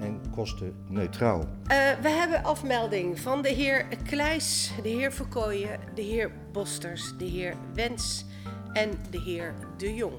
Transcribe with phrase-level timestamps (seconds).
[0.00, 1.38] en kostenneutraal.
[1.66, 7.24] Eh, we hebben afmelding van de heer Kleis, de heer Verkooyen, de heer Bosters, de
[7.24, 8.24] heer Wens
[8.72, 10.14] en de heer De Jong.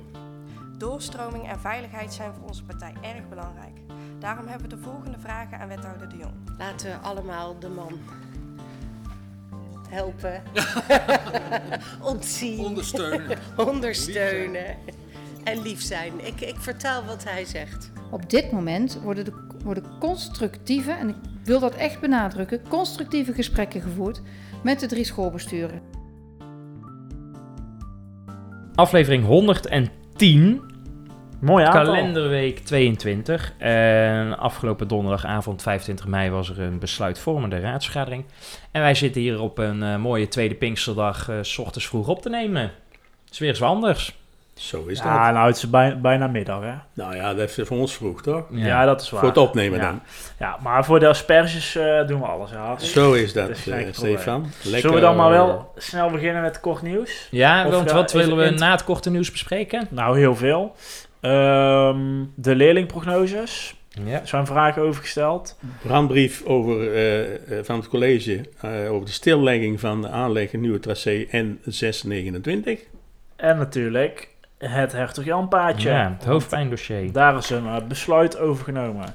[0.78, 3.80] Doorstroming en veiligheid zijn voor onze partij erg belangrijk.
[4.20, 6.34] Daarom hebben we de volgende vragen aan wethouder De Jong.
[6.58, 8.00] Laten we allemaal de man
[9.90, 10.44] helpen,
[12.12, 13.38] ontzien, Ondersteunen.
[13.58, 14.76] ondersteunen
[15.44, 16.26] en lief zijn.
[16.26, 17.92] Ik, ik vertaal wat hij zegt.
[18.12, 23.82] Op dit moment worden, de, worden constructieve, en ik wil dat echt benadrukken, constructieve gesprekken
[23.82, 24.22] gevoerd
[24.64, 25.82] met de drie schoolbesturen.
[28.76, 30.62] Aflevering 110,
[31.40, 31.84] Mooi aantal.
[31.84, 33.54] kalenderweek 22.
[33.58, 38.26] En afgelopen donderdagavond 25 mei was er een besluitvormende raadsvergadering.
[38.72, 42.22] En wij zitten hier op een eh, mooie tweede Pinksterdag, eh, s ochtends vroeg op
[42.22, 42.62] te nemen.
[42.62, 44.16] Het is weer eens wat anders.
[44.58, 45.34] Zo is Ja, dat.
[45.34, 46.74] nou, het is bij- bijna middag, hè?
[46.94, 48.46] Nou ja, dat is voor ons vroeg, toch?
[48.52, 49.20] Ja, dat is waar.
[49.20, 49.86] Voor het opnemen ja.
[49.86, 50.02] dan.
[50.40, 52.80] Ja, maar voor de asperges eh, doen we alles, ja.
[52.80, 53.88] Zo is dat, Dat is eh.
[53.92, 54.42] Stefan.
[54.64, 57.28] Lekker, Zullen we dan maar eh, wel snel beginnen met kort nieuws?
[57.32, 59.88] Ja, Of, want eh, wat willen we het na het korte nieuws bespreken?
[59.90, 60.76] Nou, heel veel.
[61.22, 63.76] Ehm, de leerlingprognoses.
[64.06, 64.20] Ja.
[64.22, 65.58] Er zijn vragen over gesteld.
[65.82, 70.62] brandbrief over, eh, eh, van het college eh, over de stillegging van de aanleg een
[70.62, 72.80] nieuwe tracé N629.
[73.36, 75.90] En natuurlijk het Hertog Jan paadje.
[75.90, 77.12] Ja, het hoofdpijndossier.
[77.12, 79.06] Daar is een eh, besluit over genomen.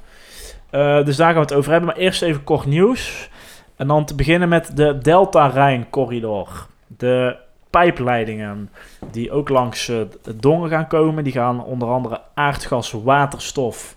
[0.70, 1.88] Eh, dus daar gaan we het over hebben.
[1.88, 3.30] Maar eerst even kort nieuws.
[3.76, 6.66] En dan te beginnen met de Delta-Rijn-corridor.
[6.86, 7.36] De
[7.70, 8.70] pijpleidingen
[9.10, 11.24] die ook langs eh, het Dongen gaan komen.
[11.24, 13.96] Die gaan onder andere aardgas, waterstof,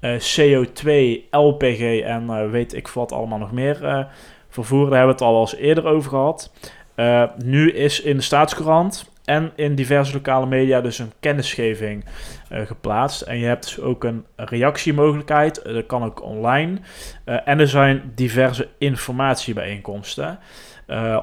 [0.00, 0.90] eh, CO2,
[1.30, 4.06] LPG en weet ik wat allemaal nog meer
[4.48, 4.90] vervoeren.
[4.90, 6.50] Daar hebben we het al wel eens eerder over gehad.
[6.98, 12.04] Eh, nu is in de Staatscourant en in diverse lokale media dus een kennisgeving
[12.48, 13.20] eh, geplaatst.
[13.20, 15.62] En je hebt dus ook een reactiemogelijkheid.
[15.62, 16.78] Eh, dat kan ook online.
[17.24, 20.38] Eh, en er zijn diverse informatiebijeenkomsten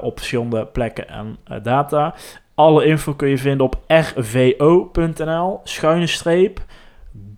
[0.00, 2.14] op verschillende plekken en data.
[2.54, 6.60] Alle info kun je vinden op rvo.nl, schuine streep,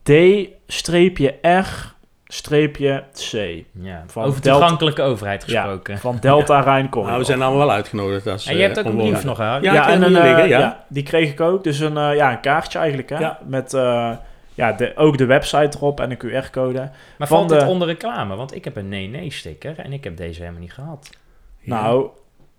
[0.02, 1.96] d-r,
[2.28, 3.32] streepje c.
[3.72, 5.98] Ja, Van over Delta- toegankelijke overheid gesproken.
[5.98, 8.26] Van Delta Rijn Nou, we zijn allemaal wel uitgenodigd.
[8.26, 9.62] Als, En je hebt eh, ook een brief nog gehad.
[9.62, 10.84] Ja, en een, hier liggen, eh, ja.
[10.88, 11.64] die kreeg ik ook.
[11.64, 13.18] Dus een, eh, ja, een kaartje eigenlijk, hè?
[13.18, 13.38] Ja.
[13.46, 14.10] Met eh,
[14.54, 16.78] ja, de, ook de website erop en een QR-code.
[17.18, 18.36] Maar van valt de- dit onder reclame?
[18.36, 21.10] Want ik heb een nee-nee-sticker en ik heb deze helemaal niet gehad.
[21.60, 21.80] Ja.
[21.82, 22.06] Nou,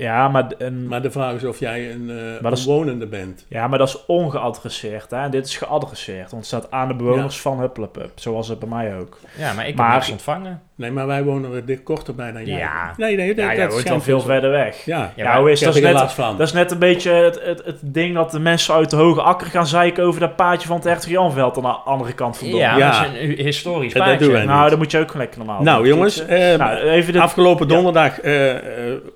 [0.06, 3.46] ja maar, een, Maar de vraag is of jij een eh dat is- omwonende bent.
[3.50, 5.18] ja, maar dat is ongeadresseerd, hè?
[5.22, 8.12] En dit is geadresseerd, want het staat aan de bewoners van Hupplepup.
[8.16, 9.18] Zoals het bij mij ook.
[9.38, 10.62] Ja, maar ik Maar- heb niks ontvangen.
[10.76, 12.58] Nee, maar wij wonen er dit korter bij dan jij.
[12.58, 12.94] Ja.
[12.98, 14.86] Nee, nee, dat, Ja, dat jij woont wel schijnt veel dus- verder weg.
[14.86, 15.76] Ja, Ja, Ja, maar hoe ik is dat?
[15.76, 16.38] er Is net, van.
[16.38, 19.22] dat is net een beetje het, het, het ding dat de mensen uit de hoge
[19.22, 22.48] akker gaan zeiken over dat paadje van het Hertog Janveld aan de andere kant van
[22.50, 22.66] Dongen.
[22.66, 23.04] Ja, Ja.
[23.04, 24.18] het is een historisch Dat paadje.
[24.20, 25.88] doen wij Nou, dan moet je ook gewoon lekker normaal Nou, doen.
[25.88, 28.54] jongens, eh, nou, even de, Afgelopen donderdag eh,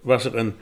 [0.02, 0.56] was er een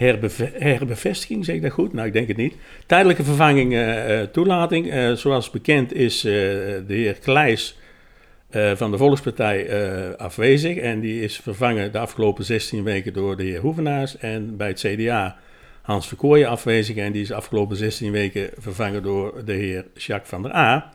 [0.00, 1.92] herbeve- herbevestiging, zeg ik dat goed?
[1.92, 2.54] Nou, ik denk het niet.
[2.86, 4.90] Tijdelijke vervanging eh, eh, toelating.
[4.90, 7.78] Eh, zoals bekend is de heer Kleijs
[8.74, 9.68] van de Volkspartij
[10.16, 10.76] afwezig.
[10.76, 14.18] En die is vervangen de afgelopen 16 weken door de heer Hoevenaars.
[14.18, 15.36] En bij het CDA
[15.82, 16.96] Hans Verkooyen afwezig.
[16.96, 20.92] En die is de afgelopen 16 weken vervangen door de heer Jacques van der A.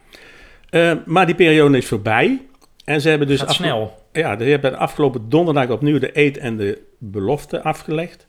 [1.05, 2.41] Maar die periode is voorbij.
[2.85, 3.93] En ze hebben dus Gaat snel.
[4.11, 8.25] ja, die hebben afgelopen donderdag opnieuw de eed en de belofte afgelegd.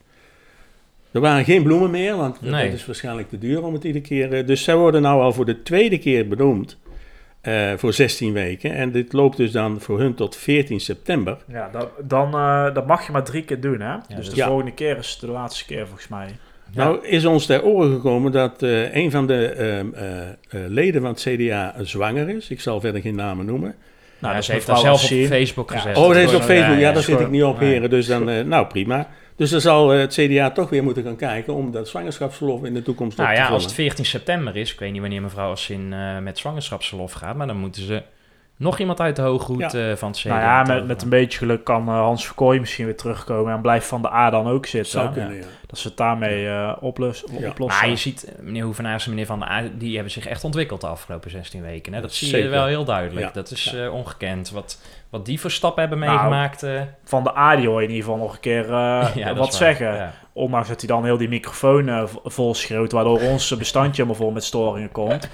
[1.16, 2.64] Er waren geen bloemen meer, want Nee.
[2.64, 4.32] dat is waarschijnlijk te duur om het iedere keer...
[4.32, 6.78] eh, Dus zij worden nou al voor de tweede keer benoemd
[7.40, 8.72] eh, voor 16 weken.
[8.74, 11.36] En dit loopt dus dan voor hun tot 14 september.
[11.48, 13.96] Ja, dat, dan, eh, dat mag je maar drie keer doen, hè?
[14.08, 14.46] dus dus- de Ja.
[14.46, 16.26] volgende keer is de laatste keer, volgens mij.
[16.74, 20.28] Nou is ons ter oren gekomen dat eh, een van de ehm, eh, eh,
[20.68, 22.50] leden van het CDA zwanger is.
[22.50, 23.74] Ik zal verder geen namen noemen.
[24.18, 25.08] Nou, ja, dat ze heeft dat zelf op.
[25.26, 25.76] Facebook Ja.
[25.78, 25.96] gezet.
[25.96, 26.74] Oh, dat is op Facebook.
[26.74, 27.90] Ja, ja, daar zit ik niet op, heren.
[27.90, 29.08] Dus dan, eh, nou prima.
[29.36, 32.74] Dus dan zal eh, het CDA toch weer moeten gaan kijken om dat zwangerschapsverlof in
[32.74, 33.62] de toekomst Nou op te ja, vullen.
[33.62, 37.36] als het 14 september is, ik weet niet wanneer mevrouw Assin eh met zwangerschapsverlof gaat,
[37.36, 38.02] maar dan moeten ze
[38.58, 39.90] Nog iemand uit de hoge hoed Ja.
[39.90, 40.28] eh, van het CDA?
[40.28, 43.86] Nou ja, met, met een beetje geluk kan Hans Verkooy misschien weer terugkomen en blijft
[43.86, 44.90] Van de A dan ook zitten.
[44.90, 45.44] Zou kunnen, ja.
[45.66, 47.48] Dat ze het daarmee eh, oplus, Ja.
[47.48, 47.80] oplossen.
[47.82, 50.80] Maar je ziet, meneer Hoevenaars en meneer Van der A, die hebben zich echt ontwikkeld
[50.80, 51.92] de afgelopen 16 weken.
[51.92, 52.00] Hè?
[52.00, 53.26] Dat zie je wel heel duidelijk.
[53.26, 53.32] Ja.
[53.32, 53.84] Dat is Ja.
[53.84, 54.50] eh, ongekend.
[54.50, 54.80] Wat,
[55.10, 56.62] wat die voor stappen hebben Nou, meegemaakt.
[56.62, 59.28] eh, Van de A die hoor je in ieder geval nog een keer eh, ja,
[59.28, 59.52] wat waar.
[59.52, 59.94] zeggen.
[59.94, 60.12] Ja.
[60.36, 64.14] Ondanks dat hij dan heel die microfoon eh, v- vol schreeuwt, waardoor ons bestandje helemaal
[64.22, 65.28] vol met storingen komt.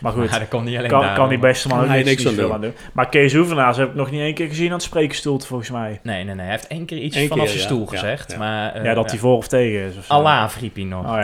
[0.00, 2.52] Maar goed, dat kon niet alleen kan, kan die beste man ook niks, aan doen.
[2.52, 2.72] aan doen.
[2.92, 6.00] Maar Kees Hoevenaars heb ik nog niet één keer gezien aan het spreekstoel, volgens mij.
[6.02, 6.42] Nee, nee, nee.
[6.44, 8.32] Hij heeft één keer iets Eén vanaf keer, zijn stoel Ja, gezegd.
[8.32, 8.38] ja.
[8.38, 9.96] Maar, eh, ja, dat hij voor of tegen is.
[9.98, 10.12] Of zo.
[10.12, 11.04] Allah riep hij nog.
[11.04, 11.18] Oh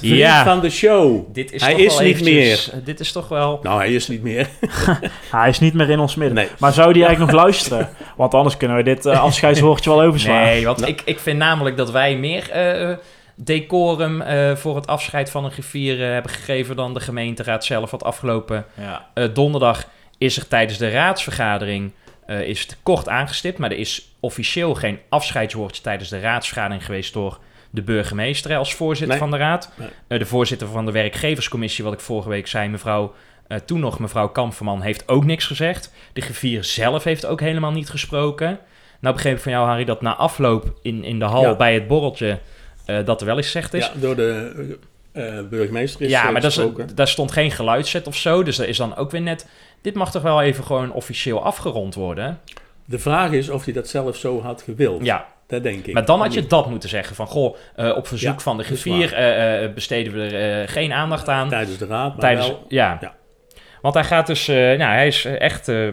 [0.00, 0.44] ja.
[0.44, 1.24] Van de show.
[1.32, 3.60] Dit is Hij toch is wel niet eventjes- eh, Dit is toch wel...
[3.62, 4.48] Nou, hij is niet meer.
[5.30, 6.36] Hij is niet meer in ons midden.
[6.36, 6.48] Nee.
[6.58, 7.88] Maar zou die eigenlijk nog luisteren?
[8.16, 10.42] Want anders kunnen we dit eh, afscheidswoordje wel overslaan.
[10.42, 10.90] Nee, want Nou.
[10.92, 12.96] ik, ik vind namelijk dat wij meer eh,
[13.34, 17.90] decorum eh, voor het afscheid van een griffier eh, hebben gegeven dan de gemeenteraad zelf.
[17.90, 19.06] Want afgelopen Ja.
[19.32, 19.88] donderdag
[20.18, 21.92] is er tijdens de raadsvergadering
[22.26, 23.58] is het kort aangestipt.
[23.58, 27.38] Maar er is officieel geen afscheidswoordje tijdens de raadsvergadering geweest door
[27.70, 29.18] de burgemeester als voorzitter Nee.
[29.18, 29.72] van de raad.
[30.08, 30.18] Nee.
[30.18, 33.14] De voorzitter van de werkgeverscommissie, wat ik vorige week zei, mevrouw...
[33.48, 35.92] eh, toen nog mevrouw Kamperman heeft ook niks gezegd.
[36.12, 38.58] De griffier zelf heeft ook helemaal niet gesproken.
[39.00, 41.54] Nou begreep ik van jou, Harry, dat na afloop in, in de hal Ja.
[41.56, 42.38] bij het borreltje...
[42.86, 43.86] eh, dat er wel eens gezegd is.
[43.86, 44.52] Ja, door de
[45.12, 46.60] eh, burgemeester is Ja, eh, maar dat is,
[46.94, 48.42] daar stond geen geluidszet of zo.
[48.42, 49.46] Dus dat is dan ook weer net...
[49.82, 52.40] Dit mag toch wel even gewoon officieel afgerond worden?
[52.84, 55.04] De vraag is of hij dat zelf zo had gewild.
[55.04, 55.94] Ja, Dat denk ik.
[55.94, 57.16] maar dan had je dat moeten zeggen.
[57.16, 60.68] Van, goh, eh, op verzoek Ja, van de griffier eh, eh, besteden we er eh,
[60.68, 61.48] geen aandacht aan.
[61.48, 62.64] Tijdens de raad, maar Tijdens, wel...
[62.68, 62.98] ja.
[63.00, 63.14] ja.
[63.82, 65.88] Want hij gaat dus, eh, nou, hij is echt eh,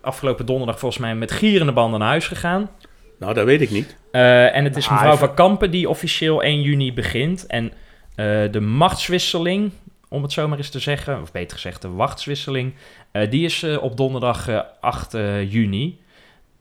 [0.00, 2.70] afgelopen donderdag volgens mij met gierende banden naar huis gegaan.
[3.18, 3.96] Nou, dat weet ik niet.
[4.12, 7.46] Eh, en het is Ah, mevrouw even- van Kampen die officieel 1 juni begint.
[7.46, 7.72] En
[8.14, 9.70] eh, de machtswisseling,
[10.08, 12.74] om het zo maar eens te zeggen, of beter gezegd de wachtswisseling,
[13.12, 16.00] eh, die is op donderdag eh, 8 eh, juni.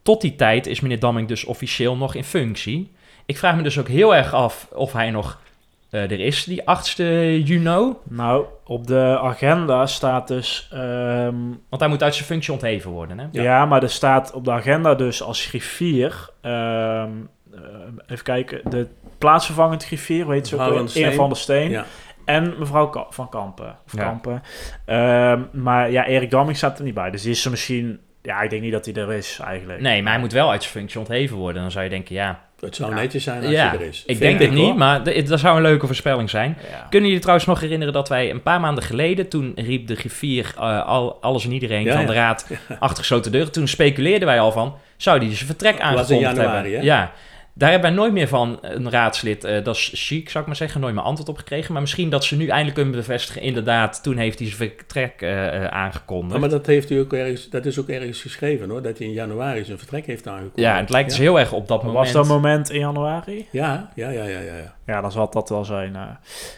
[0.01, 2.91] Tot die tijd is meneer Damming dus officieel nog in functie.
[3.25, 5.41] Ik vraag me dus ook heel erg af of hij nog
[5.89, 7.93] eh, er is, die 8 juni.
[8.03, 10.69] Nou, op de agenda staat dus...
[10.73, 11.35] ehm,
[11.69, 13.25] Want hij moet uit zijn functie ontheven worden, hè?
[13.31, 13.65] ja.
[13.65, 16.29] maar er staat op de agenda dus als griffier...
[16.41, 17.09] ehm,
[17.53, 17.59] eh,
[18.07, 18.87] even kijken, de
[19.17, 21.13] plaatsvervangend griffier, weet je ook weer, van der Eer Steen.
[21.13, 21.69] van der Steen.
[21.69, 21.85] Ja.
[22.25, 23.75] En mevrouw Ka- van Kampen.
[23.85, 24.03] Of Ja.
[24.03, 24.41] Kampen.
[24.85, 27.11] Ehm, maar ja, Erik Damming staat er niet bij.
[27.11, 27.99] Dus die is er misschien...
[28.21, 29.81] Ja, ik denk niet dat hij er is eigenlijk.
[29.81, 31.61] Nee, maar hij moet wel uit zijn functie ontheven worden.
[31.61, 32.95] Dan zou je denken, ja, Het zou Ja.
[32.95, 34.03] netjes zijn als ja hij er is.
[34.05, 34.75] ik denk het niet, hoor.
[34.77, 36.57] maar dat zou een leuke voorspelling zijn.
[36.71, 36.87] Ja.
[36.89, 40.53] Kunnen jullie trouwens nog herinneren dat wij een paar maanden geleden, toen riep de griffier
[40.57, 42.07] eh, al, alles en iedereen Ja, van ja.
[42.07, 42.47] de raad
[42.79, 43.51] achter gesloten deuren.
[43.51, 46.79] Toen speculeerden wij al van, zou die zijn vertrek was in aangekondigd januari, hebben?
[46.79, 46.85] hè?
[46.85, 47.11] Ja,
[47.57, 50.55] daar hebben wij nooit meer van een raadslid, eh, dat is chic zou ik maar
[50.55, 51.73] zeggen, nooit meer antwoord op gekregen.
[51.73, 55.63] Maar misschien dat ze nu eindelijk kunnen bevestigen, inderdaad, toen heeft hij zijn vertrek eh,
[55.63, 56.33] eh, aangekondigd.
[56.33, 59.07] Ja, maar dat, heeft u ook ergens, dat is ook ergens geschreven hoor, dat hij
[59.07, 60.59] in januari zijn vertrek heeft aangekondigd.
[60.59, 61.97] Ja, het lijkt dus heel erg op dat moment.
[62.05, 63.47] Was dat moment in januari?
[63.51, 64.55] Ja, ja, ja, ja, ja.
[64.55, 64.75] ja.
[64.85, 66.01] Ja, dan zal dat wel zijn, eh,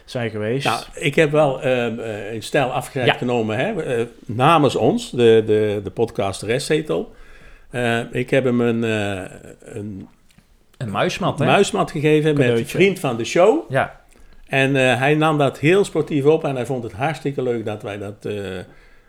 [0.06, 0.66] zijn geweest.
[0.66, 3.14] Nou, ik heb wel ehm, eh, in stijl afscheid Ja.
[3.14, 7.14] genomen hè, eh, namens ons, de, de, de podcast Restzetel.
[7.70, 10.08] Eh, ik heb hem een, eh, een
[10.80, 11.46] Een muismat, hè?
[11.46, 12.66] muismat gegeven met Cadeautje.
[12.78, 13.72] vriend van de show.
[13.72, 14.00] Ja,
[14.48, 17.82] En eh, hij nam dat heel sportief op en hij vond het hartstikke leuk dat
[17.84, 18.36] wij dat eh,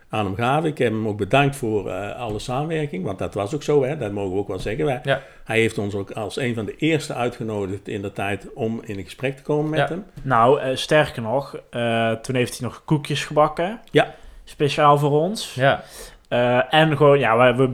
[0.08, 0.68] aan hem gaven.
[0.68, 3.96] Ik heb hem ook bedankt voor eh, alle samenwerking, want dat was ook zo, hè,
[3.96, 4.84] dat mogen we ook wel zeggen.
[4.84, 5.20] Wij, Ja.
[5.44, 9.02] Hij heeft ons ook als een van de eerste uitgenodigd in de tijd om in
[9.04, 9.86] gesprek te komen met Ja.
[9.88, 10.04] hem.
[10.22, 13.80] Nou, eh, sterker nog, eh, toen heeft hij nog koekjes gebakken.
[13.90, 14.14] Ja.
[14.44, 15.54] Speciaal voor ons.
[15.54, 15.82] ja.
[16.28, 17.72] Eh, en gewoon, ja, we, we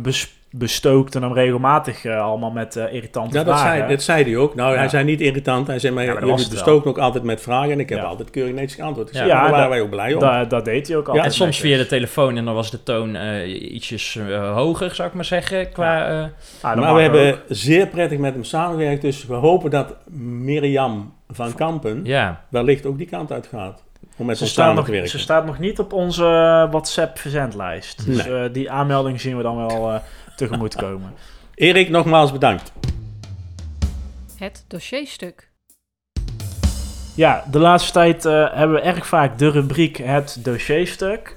[0.58, 3.76] bes- bestookten hem regelmatig eh, allemaal met eh, irritante Ja, dat vragen.
[3.78, 4.54] zei, dat zei hij ook.
[4.54, 4.78] Nou, Ja.
[4.78, 5.66] hij zei niet irritant.
[5.66, 7.70] Hij zei, maar, Ja, maar dat jullie bestoken ook altijd met vragen.
[7.70, 8.04] En ik heb Ja.
[8.04, 9.08] altijd keurig netjes geantwoord.
[9.08, 9.18] Ik Ja.
[9.20, 10.20] zei, ja, daar waren dat- wij ook blij om.
[10.20, 11.25] Da- dat deed hij ook altijd.
[11.26, 11.70] en soms netjes.
[11.72, 15.25] via de telefoon en dan was de toon eh, ietsjes eh, hoger, zou ik maar
[15.25, 15.72] zeggen.
[15.72, 16.14] Qua, eh,
[16.60, 17.38] Ah, dat maar we hebben ook.
[17.48, 19.02] zeer prettig met hem samengewerkt.
[19.02, 22.40] Dus we hopen dat Mirjam van Kampen ja.
[22.48, 23.84] wellicht ook die kant uit gaat.
[24.18, 25.10] Om met Ze samen nog, te werken.
[25.10, 26.22] ze staat nog niet op onze
[26.70, 28.06] WhatsApp verzendlijst.
[28.06, 28.36] Dus Nee.
[28.44, 30.00] eh, die aanmelding zien we dan wel
[30.40, 31.14] eh, tegemoet komen.
[31.55, 32.73] Erik, nogmaals bedankt.
[34.38, 35.50] Het dossierstuk.
[37.14, 41.37] Ja, de laatste tijd eh, hebben we erg vaak de rubriek het dossierstuk.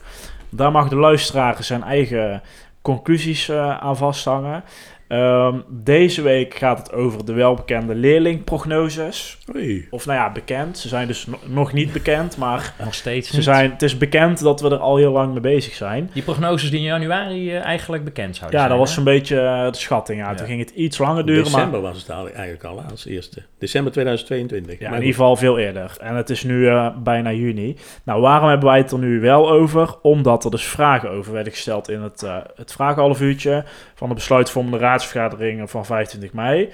[0.49, 2.41] Daar mag de luisteraar zijn eigen
[2.81, 4.63] conclusies eh, aan vasthangen.
[5.09, 9.37] Ehm, deze week gaat het over de welbekende leerlingprognoses.
[9.55, 9.87] Oei.
[9.89, 10.77] Of nou ja, bekend.
[10.77, 14.39] Ze zijn dus no- nog niet bekend, maar Nog steeds ze zijn, het is bekend
[14.39, 16.09] dat we er al heel lang mee bezig zijn.
[16.13, 18.77] Die prognoses die in januari eh, eigenlijk bekend zouden Ja, zijn.
[18.77, 20.19] dat was een beetje eh, de schatting.
[20.19, 20.29] Ja.
[20.29, 20.35] Ja.
[20.35, 23.41] Toen ging het iets langer duren, maar December was het eigenlijk al als eerste.
[23.59, 24.79] December 2022.
[24.79, 25.97] Ja, Maar in ieder geval veel eerder.
[26.01, 27.77] En het is nu eh, bijna juni.
[28.03, 29.95] Nou, waarom hebben wij het er nu wel over?
[30.01, 33.63] Omdat er dus vragen over werden gesteld in het, eh het vragenhalf uurtje
[33.95, 36.69] van de besluitvormende raadsvergadering van 25 mei.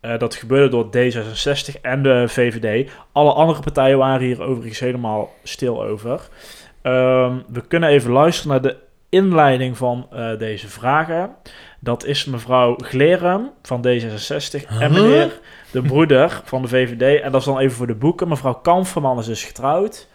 [0.00, 2.90] Eh, dat gebeurde door D66 en de VVD.
[3.12, 6.28] Alle andere partijen waren hier overigens helemaal stil over.
[6.82, 8.76] Ehm, we kunnen even luisteren naar de
[9.08, 11.30] inleiding van eh, deze vragen.
[11.80, 17.20] Dat is mevrouw Glerum van D66 en meneer de broeder van de VVD.
[17.20, 18.28] En dat is dan even voor de boeken.
[18.28, 20.08] Mevrouw Kamferman is dus getrouwd.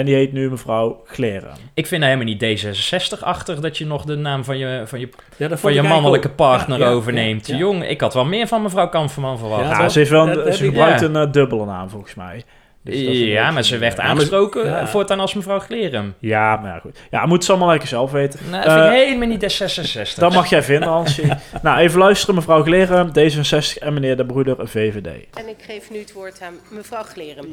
[0.00, 1.50] En die heet nu mevrouw Gleren.
[1.74, 5.08] Ik vind nou helemaal niet D66-achtig dat je nog de naam van je, van je,
[5.36, 6.36] Ja, van je mannelijke ook.
[6.36, 7.46] partner Ja, ja, overneemt.
[7.46, 7.60] ja, ja.
[7.60, 9.62] Jong, ik had wel meer van mevrouw Kamferman verwacht.
[9.64, 9.90] Ja, Ja, toch?
[9.90, 11.06] ze, heeft wel een- ze ik- gebruikt ja.
[11.06, 12.42] een eh, dubbele naam volgens mij.
[12.84, 14.80] Dus ja, maar ze werd aangesproken ja.
[14.80, 16.14] eh, voortaan als mevrouw Glerum.
[16.18, 16.98] Ja, maar ja, goed.
[17.10, 18.40] Ja, moet ze allemaal lekker zelf weten.
[18.50, 20.14] Nou, dat vind ik Eh, helemaal niet D66.
[20.18, 21.24] Dat mag jij vinden, Hansie.
[21.62, 25.06] nou, even luisteren, mevrouw Gleren, D66 en meneer de broeder VVD.
[25.34, 27.44] En ik geef nu het woord aan mevrouw Gleren.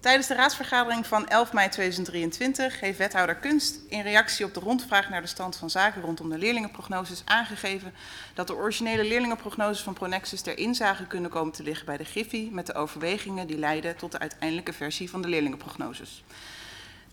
[0.00, 5.08] Tijdens de raadsvergadering van 11 mei 2023 heeft wethouder Kunst in reactie op de rondvraag
[5.08, 7.92] naar de stand van zaken rondom de leerlingenprognoses aangegeven
[8.34, 12.50] dat de originele leerlingenprognoses van Pronexus ter inzage kunnen komen te liggen bij de Griffie
[12.52, 16.22] met de overwegingen die leiden tot de uiteindelijke versie van de leerlingenprognoses.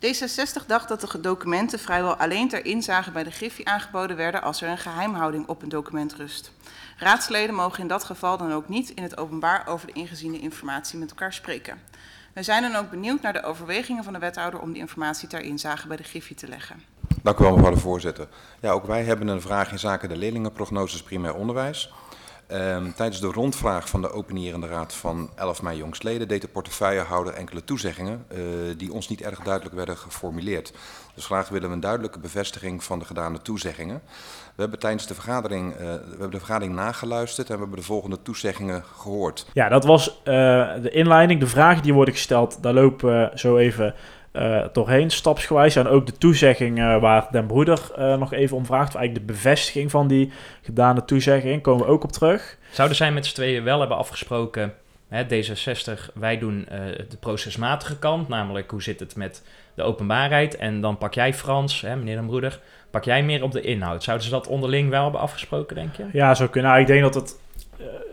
[0.05, 4.61] D66 dacht dat de documenten vrijwel alleen ter inzage bij de Griffie aangeboden werden als
[4.61, 6.51] er een geheimhouding op een document rust.
[6.97, 10.99] Raadsleden mogen in dat geval dan ook niet in het openbaar over de ingeziene informatie
[10.99, 11.81] met elkaar spreken.
[12.37, 15.41] We zijn dan ook benieuwd naar de overwegingen van de wethouder om die informatie ter
[15.41, 16.83] inzage bij de Griffie te leggen.
[17.23, 18.27] Dank u wel, mevrouw de voorzitter.
[18.61, 21.93] Ja, ook wij hebben een vraag in zaken de leerlingenprognoses primair onderwijs.
[22.47, 27.33] Ehm, tijdens de rondvraag van de openierende raad van 11 mei jongstleden deed de portefeuillehouder
[27.33, 28.39] enkele toezeggingen eh,
[28.77, 30.73] die ons niet erg duidelijk werden geformuleerd.
[31.15, 34.01] Dus graag willen we een duidelijke bevestiging van de gedane toezeggingen.
[34.57, 37.85] We hebben tijdens de vergadering, eh, we hebben de vergadering nageluisterd en we hebben de
[37.85, 39.45] volgende toezeggingen gehoord.
[39.53, 40.33] Ja, dat was eh,
[40.81, 41.39] de inleiding.
[41.39, 43.95] De vragen die worden gesteld, daar lopen we zo even
[44.31, 45.75] eh, doorheen, stapsgewijs.
[45.75, 48.87] En ook de toezegging eh, waar Den Broeder eh, nog even om vraagt.
[48.87, 52.57] Of eigenlijk de bevestiging van die gedane toezegging, komen we ook op terug.
[52.71, 54.73] Zouden zij met z'n tweeën wel hebben afgesproken,
[55.07, 59.43] hè, D66, wij doen eh, de procesmatige kant, namelijk hoe zit het met
[59.77, 60.55] de openbaarheid.
[60.55, 62.59] En dan pak jij Frans, hè, meneer Den Broeder,
[62.91, 64.03] pak jij meer op de inhoud.
[64.03, 66.05] Zouden ze dat onderling wel hebben afgesproken, denk je?
[66.13, 66.69] Ja, zo kunnen.
[66.71, 67.39] Nou, ik denk dat het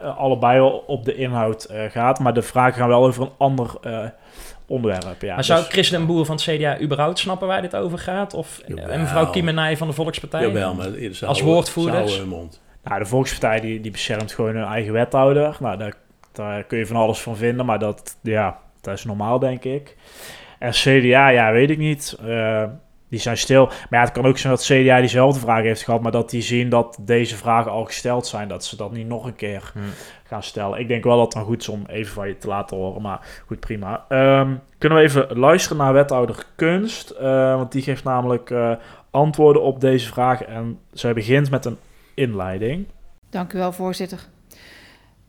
[0.00, 2.18] eh, allebei wel op de inhoud eh, gaat.
[2.18, 4.06] Maar de vragen gaan wel over een ander eh,
[4.66, 5.22] onderwerp.
[5.22, 7.98] Ja, maar zou dus- Chris Den Boer van het CDA überhaupt snappen waar dit over
[7.98, 8.34] gaat?
[8.34, 8.88] Of Jawel.
[8.88, 10.40] en mevrouw Kiemenij van de Volkspartij?
[10.40, 12.14] Jawel, maar zou- Als woordvoerders?
[12.16, 12.62] zou, mond.
[12.82, 15.56] Nou, de Volkspartij die, die beschermt gewoon hun eigen wethouder.
[15.60, 15.94] Nou, daar,
[16.32, 19.96] daar kun je van alles van vinden, maar dat, ja, dat is normaal, denk ik.
[20.58, 22.16] En CDA, ja, weet ik niet.
[22.26, 22.64] Eh,
[23.08, 23.66] die zijn stil.
[23.66, 26.42] Maar ja, het kan ook zijn dat CDA diezelfde vraag heeft gehad, maar dat die
[26.42, 29.78] zien dat deze vragen al gesteld zijn, dat ze dat niet nog een keer Hm.
[30.24, 30.78] gaan stellen.
[30.78, 33.02] Ik denk wel dat het dan goed is om even van je te laten horen,
[33.02, 34.04] maar goed, prima.
[34.08, 38.72] Ehm, kunnen we even luisteren naar wethouder Kunst, eh, want die geeft namelijk eh,
[39.10, 41.78] antwoorden op deze vragen en zij begint met een
[42.14, 42.86] inleiding.
[43.30, 44.18] Dank u wel, voorzitter.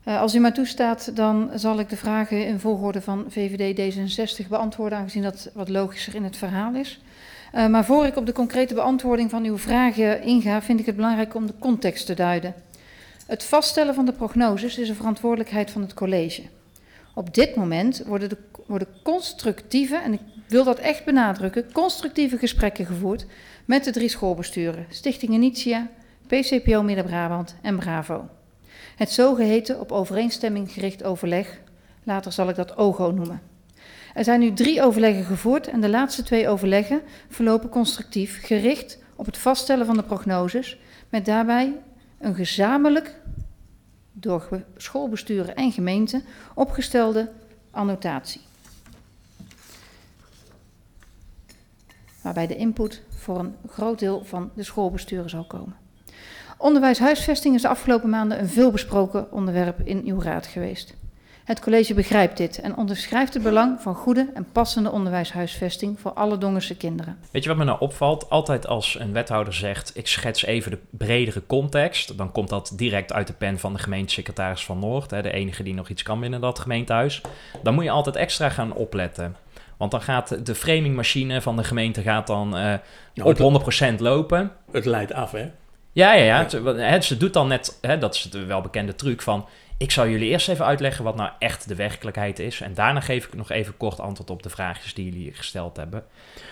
[0.06, 4.48] Eh, als u mij toestaat, dan zal ik de vragen in volgorde van VVD D66
[4.48, 7.00] beantwoorden, aangezien dat wat logischer in het verhaal is.
[7.52, 10.96] Eh, maar voor ik op de concrete beantwoording van uw vragen inga, vind ik het
[10.96, 12.54] belangrijk om de context te duiden.
[13.26, 16.42] Het vaststellen van de prognoses is een verantwoordelijkheid van het college.
[17.14, 22.86] Op dit moment worden, de, worden constructieve, en ik wil dat echt benadrukken, constructieve gesprekken
[22.86, 23.26] gevoerd
[23.64, 25.88] met de drie schoolbesturen, Stichting Initia,
[26.26, 28.28] PCPO Midden-Brabant en Bravo.
[28.96, 31.60] Het zogeheten op overeenstemming gericht overleg,
[32.02, 33.40] later zal ik dat OGO noemen.
[34.14, 39.26] Er zijn nu drie overleggen gevoerd en de laatste twee overleggen verlopen constructief, gericht op
[39.26, 41.74] het vaststellen van de prognoses, met daarbij
[42.18, 43.14] een gezamenlijk,
[44.12, 46.22] door schoolbesturen en gemeenten,
[46.54, 47.30] opgestelde
[47.70, 48.40] annotatie.
[52.22, 55.85] Waarbij de input voor een groot deel van de schoolbesturen zal komen.
[56.58, 60.96] Onderwijshuisvesting is de afgelopen maanden een veelbesproken onderwerp in uw raad geweest.
[61.44, 66.38] Het college begrijpt dit en onderschrijft het belang van goede en passende onderwijshuisvesting voor alle
[66.38, 67.18] Dongense kinderen.
[67.30, 68.30] Weet je wat me nou opvalt?
[68.30, 73.12] Altijd als een wethouder zegt, ik schets even de bredere context, dan komt dat direct
[73.12, 76.20] uit de pen van de gemeentesecretaris van Noord, hè, de enige die nog iets kan
[76.20, 77.20] binnen dat gemeentehuis.
[77.62, 79.36] Dan moet je altijd extra gaan opletten.
[79.76, 82.74] Want dan gaat de framingmachine van de gemeente gaat dan eh,
[83.14, 83.62] Nou, op
[83.96, 84.52] 100% lopen.
[84.70, 85.50] Het leidt af, hè?
[85.96, 86.48] Ja, ja, ja.
[86.48, 89.46] Ze, hè, ze doet dan net, hè, dat is de welbekende truc van...
[89.78, 92.60] Ik zal jullie eerst even uitleggen wat nou echt de werkelijkheid is.
[92.60, 96.02] En daarna geef ik nog even kort antwoord op de vraagjes die jullie gesteld hebben.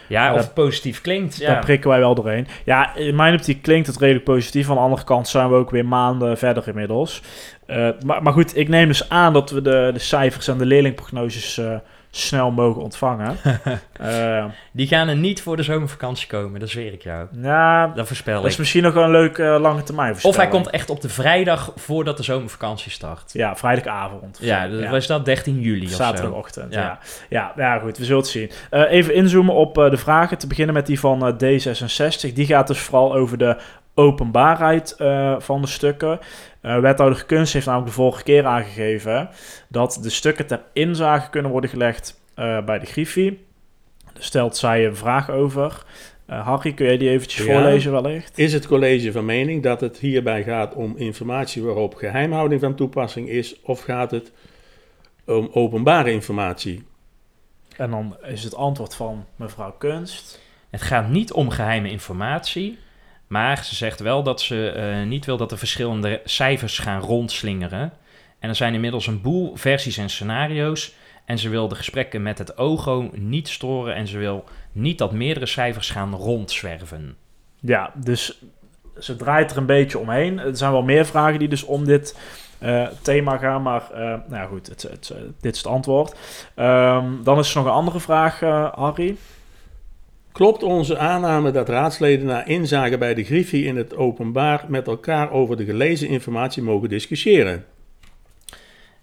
[0.08, 1.40] Ja, of dat- het positief klinkt.
[1.40, 1.58] Daar Ja.
[1.60, 2.46] prikken wij wel doorheen.
[2.64, 4.68] Ja, in mijn optiek klinkt het redelijk positief.
[4.68, 7.22] Aan de andere kant zijn we ook weer maanden verder inmiddels.
[7.66, 10.66] Eh, maar, maar goed, ik neem dus aan dat we de, de cijfers en de
[10.66, 11.76] leerlingprognoses eh,
[12.16, 13.36] snel mogen ontvangen.
[14.00, 17.26] Eh, Die gaan er niet voor de zomervakantie komen, dat zweer ik jou.
[17.42, 18.58] ja, Dat voorspel dat is ik.
[18.58, 21.72] misschien nog wel een leuke eh, lange termijn Of hij komt echt op de vrijdag
[21.76, 23.32] voordat de zomervakantie start.
[23.32, 24.38] Ja, vrijdagavond.
[24.40, 25.88] Ja, dat was dat 13 juli.
[25.88, 26.80] Zaterdagochtend, ja.
[26.80, 26.98] Ja.
[27.28, 27.52] Ja.
[27.56, 28.50] Ja, goed, we zullen het zien.
[28.70, 30.38] Eh, even inzoomen op eh, de vragen.
[30.38, 32.32] Te beginnen met die van eh, D66.
[32.32, 33.56] Die gaat dus vooral over de
[33.94, 36.18] openbaarheid eh, van de stukken.
[36.60, 39.28] Eh, wethouder Kunst heeft namelijk de vorige keer aangegeven...
[39.68, 43.44] dat de stukken ter inzage kunnen worden gelegd eh, bij de Griffie.
[44.12, 45.84] Daar stelt zij een vraag over.
[46.26, 47.52] Eh, Harry, kun jij die eventjes Ja.
[47.52, 48.38] voorlezen wellicht?
[48.38, 53.28] Is het college van mening dat het hierbij gaat om informatie waarop geheimhouding van toepassing
[53.28, 54.32] is, of gaat het
[55.26, 56.84] om openbare informatie?
[57.76, 60.42] En dan is het antwoord van mevrouw Kunst...
[60.70, 62.78] Het gaat niet om geheime informatie,
[63.34, 67.92] maar ze zegt wel dat ze eh, niet wil dat er verschillende cijfers gaan rondslingeren.
[68.38, 70.94] En er zijn inmiddels een boel versies en scenario's.
[71.24, 75.12] En ze wil de gesprekken met het OGO niet storen en ze wil niet dat
[75.12, 77.16] meerdere cijfers gaan rondzwerven.
[77.60, 78.42] Ja, dus
[78.98, 80.38] ze draait er een beetje omheen.
[80.38, 82.18] Er zijn wel meer vragen die dus om dit
[82.58, 86.16] eh, thema gaan, maar eh, nou ja, goed, het, het, dit is het antwoord.
[86.54, 89.16] Ehm, dan is er nog een andere vraag, eh, Harry.
[90.34, 95.30] Klopt onze aanname dat raadsleden na inzage bij de Griffie in het openbaar met elkaar
[95.30, 97.64] over de gelezen informatie mogen discussiëren?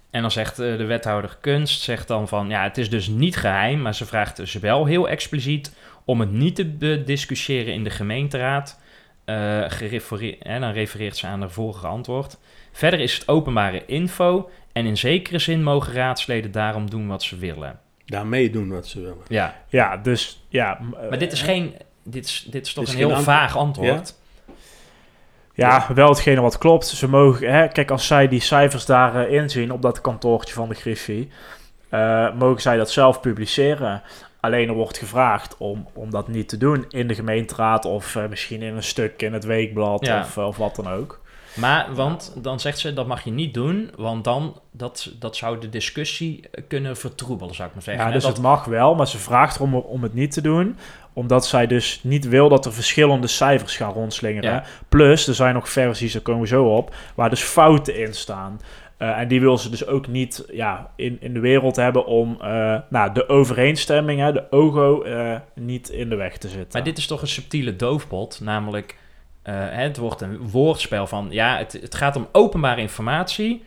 [0.09, 3.37] En dan zegt eh, de wethouder kunst, zegt dan van, ja, het is dus niet
[3.37, 7.89] geheim, maar ze vraagt dus wel heel expliciet om het niet te bediscussiëren in de
[7.89, 8.79] gemeenteraad.
[9.25, 12.37] Eh, dan refereert ze aan haar vorige antwoord.
[12.71, 17.37] Verder is het openbare info en in zekere zin mogen raadsleden daarom doen wat ze
[17.37, 17.79] willen.
[18.11, 19.17] Daarmee doen wat ze willen.
[19.27, 20.77] Ja, Ja, dus ja.
[20.81, 23.25] m- maar dit is eh, geen, dit is, dit is toch Is een heel antwoord.
[23.37, 24.15] vaag antwoord.
[25.53, 26.87] Ja, wel hetgene wat klopt.
[26.87, 30.75] Ze mogen, hè, kijk, als zij die cijfers daarin inzien op dat kantoortje van de
[30.75, 31.29] Griffie,
[31.89, 34.01] eh, mogen zij dat zelf publiceren.
[34.39, 38.25] Alleen er wordt gevraagd om, om dat niet te doen in de gemeenteraad of eh,
[38.27, 40.19] misschien in een stuk in het weekblad Ja.
[40.19, 41.20] of, of wat dan ook.
[41.53, 45.59] Maar, want dan zegt ze, dat mag je niet doen, want dan, dat, dat zou
[45.59, 48.05] de discussie kunnen vertroebelen, zou ik maar zeggen.
[48.05, 50.77] Ja, dus dat, het mag wel, maar ze vraagt erom om het niet te doen.
[51.13, 54.51] Omdat zij dus niet wil dat er verschillende cijfers gaan rondslingeren.
[54.51, 54.63] Ja.
[54.89, 58.59] Plus, er zijn nog versies, daar komen we zo op, waar dus fouten in staan.
[59.01, 62.37] Eh, en die wil ze dus ook niet ja, in, in de wereld hebben om
[62.41, 66.69] eh, nou, de overeenstemming, hè, de OGO, eh, niet in de weg te zitten.
[66.71, 68.95] Maar dit is toch een subtiele doofpot, namelijk
[69.43, 73.63] eh, hè, het wordt een woordspel van ja, het, het gaat om openbare informatie.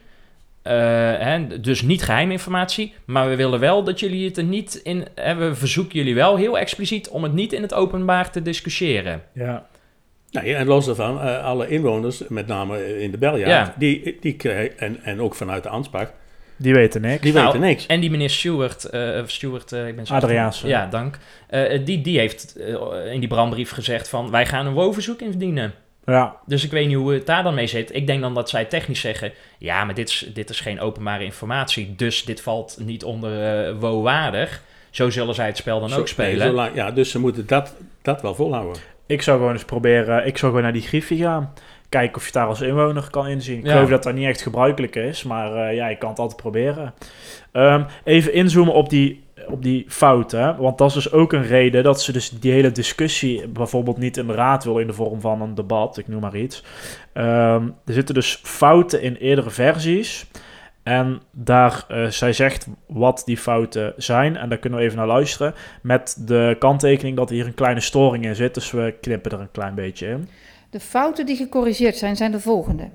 [0.62, 0.72] eh,
[1.18, 5.06] hè, dus niet geheime informatie, maar we willen wel dat jullie het er niet in.
[5.14, 9.22] Hè, we verzoeken jullie wel heel expliciet om het niet in het openbaar te discussiëren.
[9.32, 9.66] Ja.
[10.30, 13.74] Nee, en los daarvan, eh, alle inwoners, met name in de Beljaard, Ja.
[13.78, 16.12] die, die krijgen, en, en ook vanuit de Ansbach,
[16.56, 17.22] Die weten niks.
[17.22, 17.86] die Nou, weten niks.
[17.86, 20.66] En die meneer Stewart, eh Stewart eh, ik ben zo Adriaanse.
[20.68, 21.18] Ja, dank.
[21.48, 22.56] Eh, die, die heeft
[23.12, 25.72] in die brandbrief gezegd van wij gaan een woonverzoek indienen.
[26.06, 27.94] Ja, Dus ik weet niet hoe het daar dan mee zit.
[27.94, 29.32] Ik denk dan dat zij technisch zeggen...
[29.58, 31.94] ja, maar dit is, dit is geen openbare informatie...
[31.96, 34.62] dus dit valt niet onder WO-waardig.
[34.90, 36.38] Zo zullen zij het spel dan Zo- ook spelen.
[36.38, 38.82] nee, zolang- ja, dus ze moeten dat, dat wel volhouden.
[39.06, 41.52] ik zou gewoon eens proberen, ik zou gewoon naar die Griffie gaan.
[41.94, 43.58] Kijken of je daar als inwoner kan inzien.
[43.58, 43.72] Ik Ja.
[43.72, 46.94] geloof dat dat niet echt gebruikelijk is, maar eh, ja, je kan het altijd proberen.
[47.52, 51.82] Ehm, even inzoomen op die, op die fouten, want dat is dus ook een reden
[51.82, 55.20] dat ze dus die hele discussie bijvoorbeeld niet in de raad wil in de vorm
[55.20, 56.64] van een debat, ik noem maar iets.
[57.12, 60.26] Ehm, er zitten dus fouten in eerdere versies.
[60.82, 64.36] En daar, eh, zij zegt wat die fouten zijn.
[64.36, 65.54] En daar kunnen we even naar luisteren.
[65.82, 68.54] Met de kanttekening dat hier een kleine storing in zit.
[68.54, 70.28] Dus we knippen er een klein beetje in.
[70.74, 72.90] De fouten die gecorrigeerd zijn, zijn de volgende.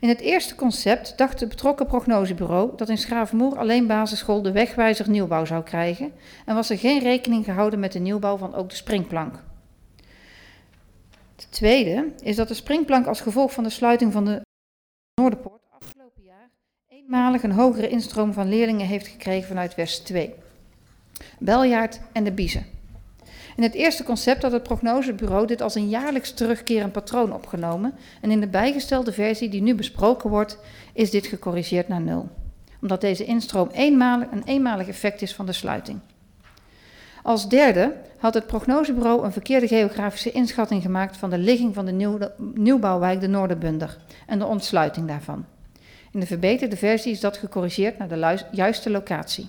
[0.00, 5.10] In het eerste concept dacht het betrokken prognosebureau dat in Schravenmoer alleen basisschool de wegwijzer
[5.10, 6.12] nieuwbouw zou krijgen
[6.46, 9.42] en was er geen rekening gehouden met de nieuwbouw van ook de springplank.
[11.36, 14.40] Het tweede is dat de springplank als gevolg van de sluiting van de
[15.20, 16.50] Noorderpoort afgelopen jaar
[16.88, 20.34] eenmalig een hogere instroom van leerlingen heeft gekregen vanuit West 2,
[21.38, 22.81] Beljaard en de Biezen.
[23.56, 28.30] In het eerste concept had het prognosebureau dit als een jaarlijks terugkerend patroon opgenomen en
[28.30, 30.58] in de bijgestelde versie die nu besproken wordt,
[30.92, 32.28] is dit gecorrigeerd naar nul.
[32.80, 36.00] Omdat deze instroom eenmalig, een eenmalig effect is van de sluiting.
[37.22, 41.92] Als derde had het prognosebureau een verkeerde geografische inschatting gemaakt van de ligging van de
[41.92, 42.18] nieuw,
[42.54, 45.44] nieuwbouwwijk de Noorderbunder en de ontsluiting daarvan.
[46.12, 49.48] In de verbeterde versie is dat gecorrigeerd naar de juiste locatie.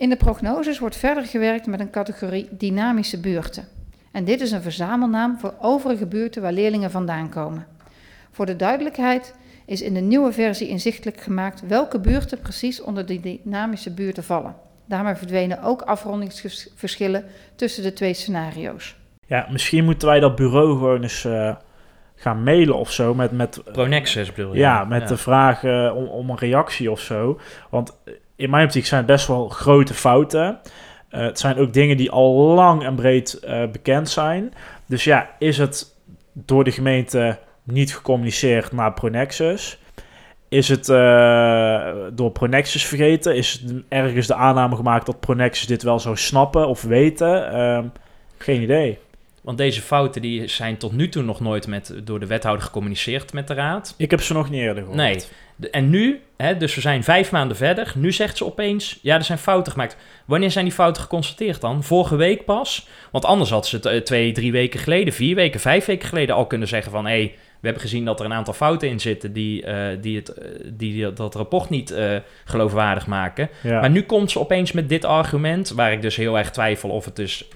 [0.00, 3.64] In de prognoses wordt verder gewerkt met een categorie dynamische buurten.
[4.12, 7.66] En dit is een verzamelnaam voor overige buurten waar leerlingen vandaan komen.
[8.30, 9.34] Voor de duidelijkheid
[9.66, 14.54] is in de nieuwe versie inzichtelijk gemaakt welke buurten precies onder de dynamische buurten vallen.
[14.86, 17.24] Daarmee verdwenen ook afrondingsverschillen
[17.56, 18.96] tussen de twee scenario's.
[19.26, 21.54] Ja, misschien moeten wij dat bureau gewoon eens eh,
[22.14, 23.14] gaan mailen of zo.
[23.14, 24.58] Met, met, Pronexus bedoel je?
[24.58, 27.40] ja, met de vraag eh, om, om een reactie of zo.
[27.70, 27.98] Want
[28.40, 30.60] in mijn optiek zijn het best wel grote fouten.
[31.08, 34.52] Eh, het zijn ook dingen die al lang en breed eh, bekend zijn.
[34.86, 35.94] Dus ja, is het
[36.32, 39.78] door de gemeente niet gecommuniceerd naar Pronexus?
[40.48, 43.36] Is het eh, door Pronexus vergeten?
[43.36, 47.52] Is het ergens de aanname gemaakt dat Pronexus dit wel zou snappen of weten?
[47.52, 47.84] Ehm,
[48.38, 48.98] geen idee.
[49.40, 53.32] Want deze fouten die zijn tot nu toe nog nooit met, door de wethouder gecommuniceerd
[53.32, 53.94] met de raad.
[53.96, 54.96] Ik heb ze nog niet eerder gehoord.
[54.96, 55.20] Nee.
[55.70, 59.24] En nu, hè, dus we zijn vijf maanden verder, nu zegt ze opeens, ja, er
[59.24, 59.96] zijn fouten gemaakt.
[60.24, 61.84] Wanneer zijn die fouten geconstateerd dan?
[61.84, 62.88] Vorige week pas?
[63.10, 66.46] Want anders had ze het twee, drie weken geleden, vier weken, vijf weken geleden al
[66.46, 67.06] kunnen zeggen van...
[67.06, 70.16] hé, hey, we hebben gezien dat er een aantal fouten in zitten die, eh, die,
[70.16, 73.48] het, eh, die dat rapport niet eh, geloofwaardig maken.
[73.62, 73.80] Ja.
[73.80, 77.04] Maar nu komt ze opeens met dit argument, waar ik dus heel erg twijfel of
[77.04, 77.48] het dus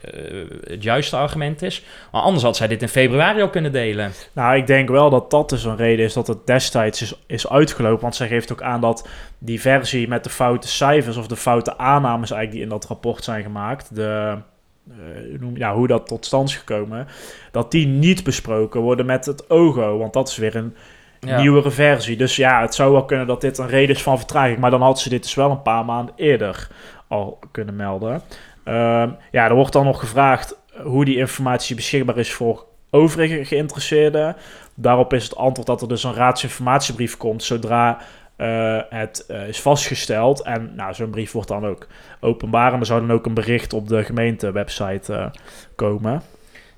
[0.64, 1.82] het juiste argument is.
[2.12, 4.12] Maar anders had zij dit in februari al kunnen delen.
[4.32, 7.48] Nou, ik denk wel dat dat dus een reden is dat het destijds is, is
[7.48, 8.02] uitgelopen.
[8.02, 11.78] Want zij geeft ook aan dat die versie met de foute cijfers of de foute
[11.78, 14.36] aannames eigenlijk die in dat rapport zijn gemaakt, de,
[15.40, 17.06] noem- ja, hoe dat tot stand is gekomen,
[17.50, 19.98] dat die niet besproken worden met het OGO.
[19.98, 20.74] Want dat is weer een
[21.20, 21.40] Ja.
[21.40, 22.16] nieuwere versie.
[22.16, 24.58] Dus ja, het zou wel kunnen dat dit een reden is van vertraging.
[24.58, 26.68] Maar dan had ze dit dus wel een paar maanden eerder
[27.08, 28.22] al kunnen melden.
[28.64, 34.36] Ehm, ja, er wordt dan nog gevraagd hoe die informatie beschikbaar is voor overige geïnteresseerden.
[34.74, 37.98] Daarop is het antwoord dat er dus een raadsinformatiebrief komt zodra
[38.36, 40.42] eh, het eh, is vastgesteld.
[40.42, 41.86] En nou, zo'n brief wordt dan ook
[42.20, 42.72] openbaar.
[42.72, 45.26] En er zou dan ook een bericht op de gemeentewebsite eh,
[45.74, 46.22] komen.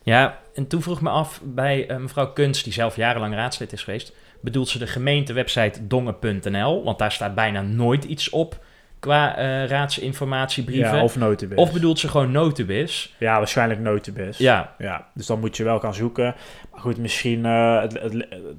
[0.03, 4.13] Ja, en toen vroeg me af bij mevrouw Kunst, die zelf jarenlang raadslid is geweest,
[4.41, 6.85] bedoelt ze de gemeentewebsite dongen.nl?
[6.85, 8.59] Want daar staat bijna nooit iets op
[8.99, 10.97] qua eh, raadsinformatiebrieven.
[10.97, 11.59] Ja, of notubis.
[11.59, 13.15] Of bedoelt ze gewoon notubis?
[13.19, 14.39] Ja, waarschijnlijk notubis.
[14.39, 16.35] Ja, Ja, dus dan moet je wel gaan zoeken.
[16.73, 18.13] Maar goed, misschien uh, het, het,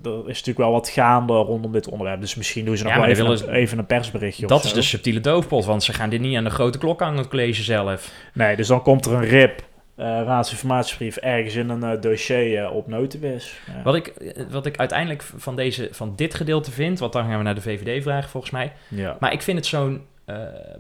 [0.06, 2.22] er is natuurlijk wel wat gaande rondom dit onderwerp.
[2.22, 4.64] Dus misschien doen ze nog Ja, wel even, dan een, willen even een persberichtje dat
[4.64, 7.28] is de subtiele doofpot, want ze gaan dit niet aan de grote klok hangen, het
[7.28, 8.12] college zelf.
[8.34, 9.64] Nee, dus dan komt er een RIP,
[9.96, 13.60] eh raadsinformatiebrief, ergens in een dossier op notubis.
[13.68, 13.82] Ja.
[13.84, 14.14] Wat ik,
[14.50, 17.62] wat ik uiteindelijk van, deze, van dit gedeelte vind, want dan gaan we naar de
[17.62, 18.74] VVD vragen volgens mij.
[18.88, 19.18] Ja.
[19.20, 20.36] Maar ik vind het zo'n eh,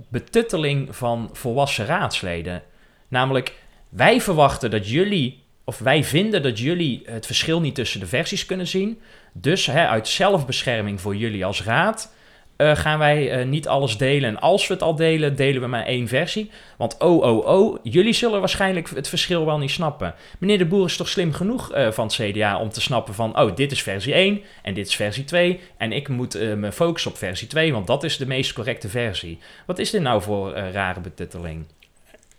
[0.09, 2.63] betutteling van volwassen raadsleden.
[3.07, 3.53] Namelijk,
[3.89, 8.45] wij verwachten dat jullie, of wij vinden dat jullie het verschil niet tussen de versies
[8.45, 8.99] kunnen zien.
[9.33, 12.13] Dus hè, uit zelfbescherming voor jullie als raad
[12.57, 14.29] eh, gaan wij eh, niet alles delen.
[14.29, 16.51] En als we het al delen, delen we maar één versie.
[16.77, 20.13] Want oh, oh, oh, jullie zullen waarschijnlijk het verschil wel niet snappen.
[20.39, 23.39] Meneer de Boer is toch slim genoeg eh, van het CDA om te snappen van...
[23.39, 25.59] oh, dit is versie 1 en dit is versie 2...
[25.77, 29.39] en ik moet me focussen op versie 2, want dat is de meest correcte versie.
[29.65, 31.65] Wat is dit nou voor rare betutteling?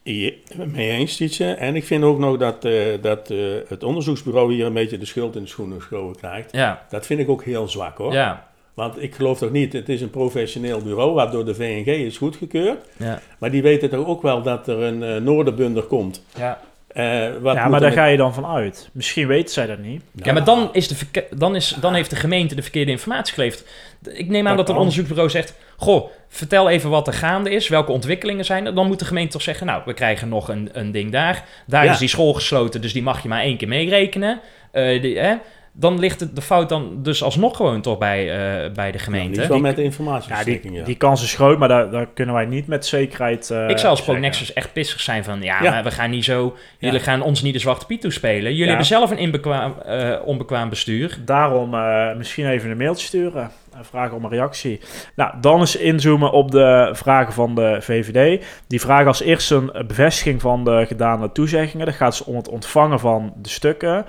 [0.02, 0.30] Ja,
[0.66, 1.52] mee eens, Tietje.
[1.52, 2.62] En ik vind ook nog dat,
[3.02, 3.28] dat
[3.68, 6.52] het onderzoeksbureau hier een beetje de schuld in de schoenen geschoven krijgt.
[6.52, 8.12] Ja, Dat vind ik ook heel zwak hoor.
[8.12, 8.47] ja,
[8.78, 12.16] Want ik geloof toch niet, het is een professioneel bureau, wat door de VNG is
[12.18, 12.84] goedgekeurd.
[12.96, 16.22] ja, Maar die weten toch ook wel dat er een eh, Noorderbunder komt.
[16.36, 16.60] ja.
[16.88, 17.04] Eh,
[17.40, 18.88] wat ja, maar daar met- ga je dan van uit.
[18.92, 20.02] Misschien weten zij dat niet.
[20.14, 23.34] Ja, maar dan, is de verke- dan, is, dan heeft de gemeente de verkeerde informatie
[23.34, 23.64] geleverd.
[24.12, 25.54] Ik neem aan Dat dat, een onderzoeksbureau zegt...
[25.76, 28.74] Goh, vertel even wat er gaande is, welke ontwikkelingen zijn er.
[28.74, 29.66] Dan moet de gemeente toch zeggen...
[29.66, 31.44] Nou, we krijgen nog een, een ding daar.
[31.66, 31.92] Daar Ja.
[31.92, 34.40] is die school gesloten, dus die mag je maar één keer meerekenen.
[34.70, 35.34] Eh, die, hè?
[35.80, 38.30] Dan ligt het, de fout dan dus alsnog gewoon toch bij,
[38.64, 39.40] eh, bij de gemeente.
[39.40, 40.84] niet wel met de Ja, informatiestekking, die, ja.
[40.84, 43.90] die kans is groot, maar daar, daar kunnen wij niet met zekerheid eh, ik zou
[43.90, 44.02] als.
[44.02, 45.42] ProNexus echt pissig zijn van...
[45.42, 45.70] Ja, Ja.
[45.70, 46.56] maar we gaan niet zo...
[46.78, 47.04] Jullie Ja.
[47.04, 48.42] gaan ons niet de Zwarte Piet toespelen.
[48.42, 48.66] Jullie Ja.
[48.68, 51.18] hebben zelf een inbekwaam, eh, onbekwaam bestuur.
[51.24, 53.50] Daarom eh, misschien even een mailtje sturen.
[53.76, 54.80] en vragen om een reactie.
[55.16, 58.44] Nou, dan eens inzoomen op de vragen van de VVD.
[58.66, 61.86] Die vragen als eerste een bevestiging van de gedane toezeggingen.
[61.86, 64.04] Dan gaat het om het ontvangen van de stukken.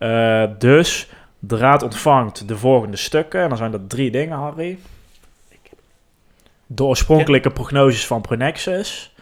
[0.00, 1.08] Eh, dus
[1.38, 3.42] de raad ontvangt de volgende stukken.
[3.42, 4.78] En dan zijn dat drie dingen, Harry.
[6.66, 9.14] De oorspronkelijke prognoses van Pronexus.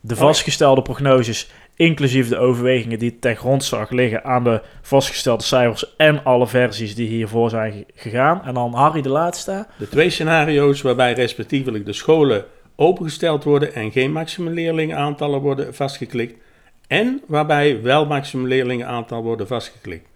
[0.00, 6.24] De vastgestelde prognoses, inclusief de overwegingen die ten grondslag liggen aan de vastgestelde cijfers en
[6.24, 8.44] alle versies die hiervoor zijn ge- gegaan.
[8.44, 9.66] En dan Harry de laatste.
[9.78, 12.44] De twee scenario's waarbij respectievelijk de scholen
[12.76, 16.42] opengesteld worden en geen maximum leerlingenaantallen worden vastgeklikt.
[16.86, 20.08] En waarbij wel maximum leerlingenaantal worden vastgeklikt.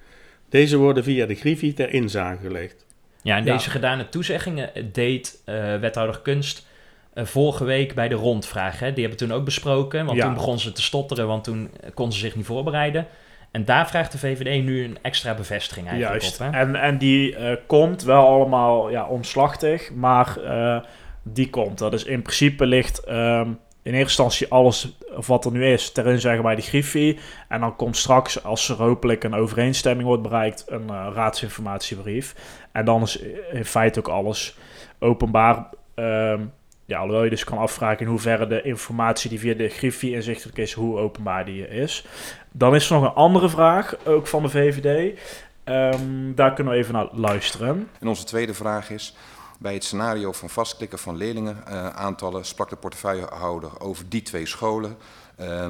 [0.49, 2.87] Deze worden via de Griffie ter inzage gelegd.
[3.23, 3.53] Ja, en Ja.
[3.53, 6.67] deze gedane toezeggingen deed eh, wethouder Kunst
[7.15, 8.81] eh, vorige week bij de rondvraag.
[8.81, 8.93] Hè.
[8.93, 10.25] Die hebben toen ook besproken, want Ja.
[10.25, 13.07] toen begon ze te stotteren, want toen kon ze zich niet voorbereiden.
[13.51, 16.41] En daar vraagt de VVD nu een extra bevestiging eigenlijk Juist.
[16.41, 16.47] op.
[16.53, 16.59] Hè?
[16.59, 20.81] En, en die eh, komt wel allemaal ja, omslachtig, maar eh,
[21.23, 21.79] die komt.
[21.79, 23.51] Dat is in principe ligt ehm,
[23.89, 27.19] in eerste instantie alles of wat er nu is ter inzage bij de Griffie.
[27.49, 32.35] En dan komt straks, als er hopelijk een overeenstemming wordt bereikt, een eh, raadsinformatiebrief.
[32.73, 33.19] En dan is
[33.53, 34.57] in feite ook alles
[34.99, 35.67] openbaar.
[35.95, 36.41] Ehm,
[36.85, 40.59] ja, alhoewel je dus kan afvragen in hoeverre de informatie die via de Griffie inzichtelijk
[40.59, 42.07] is, hoe openbaar die is.
[42.53, 45.19] Dan is er nog een andere vraag, ook van de VVD.
[45.65, 47.89] Ehm, daar kunnen we even naar luisteren.
[48.01, 49.15] En onze tweede vraag is,
[49.59, 54.97] bij het scenario van vastklikken van leerlingenaantallen sprak de portefeuillehouder over die twee scholen,
[55.37, 55.67] eh,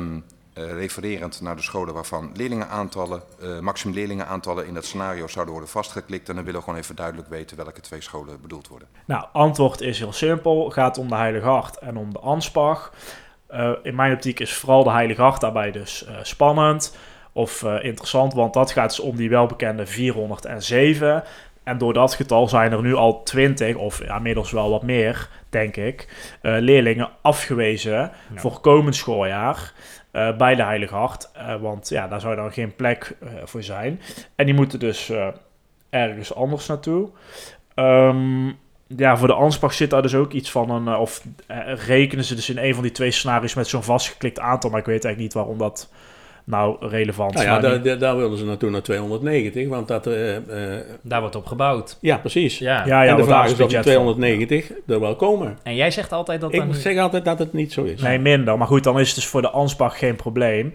[0.55, 6.29] refererend naar de scholen waarvan leerlingenaantallen, eh, maximum leerlingenaantallen in dat scenario zouden worden vastgeklikt.
[6.29, 8.89] En dan willen we gewoon even duidelijk weten welke twee scholen bedoeld worden.
[9.05, 10.71] Nou, antwoord is heel simpel.
[10.71, 12.93] Gaat om de Heilige Hart en om de Anspach.
[13.49, 16.97] Eh, in mijn optiek is vooral de Heilige Hart daarbij dus eh, spannend
[17.33, 21.25] of eh, interessant, want dat gaat dus om die welbekende 407.
[21.69, 25.29] En door dat getal zijn er nu al 20, of ja, inmiddels wel wat meer,
[25.49, 26.09] denk ik,
[26.43, 29.73] eh, leerlingen afgewezen voor komend schooljaar
[30.11, 31.31] eh, bij de Heilige Hart.
[31.33, 34.01] Eh, want ja, daar zou dan geen plek voor zijn.
[34.35, 35.13] En die moeten dus
[35.91, 37.09] ergens anders naartoe.
[37.75, 38.47] Ehm,
[38.87, 40.97] ja, voor de Anspach zit daar dus ook iets van een...
[40.97, 41.23] of
[41.87, 44.71] rekenen ze dus in een van die twee scenario's met zo'n vastgeklikt aantal.
[44.71, 45.91] Maar ik weet eigenlijk niet waarom dat
[46.49, 47.33] nou relevant.
[47.35, 50.07] Nou ja, Maar daar, niet- daar- daar wilden ze naartoe naar 290, want dat...
[50.07, 50.43] eh, eh,
[51.03, 51.99] Daar wordt op gebouwd.
[52.01, 52.59] ja, precies.
[52.59, 52.87] Ja.
[52.87, 53.93] ja, ja, en de vraag is of die budget voor.
[53.93, 55.59] 290 er wel komen.
[55.63, 56.75] En jij zegt altijd dat Ik dan...
[56.75, 58.01] zeg altijd dat het niet zo is.
[58.03, 58.59] Nee, minder.
[58.59, 60.75] Maar goed, dan is het dus voor de Ansbach geen probleem.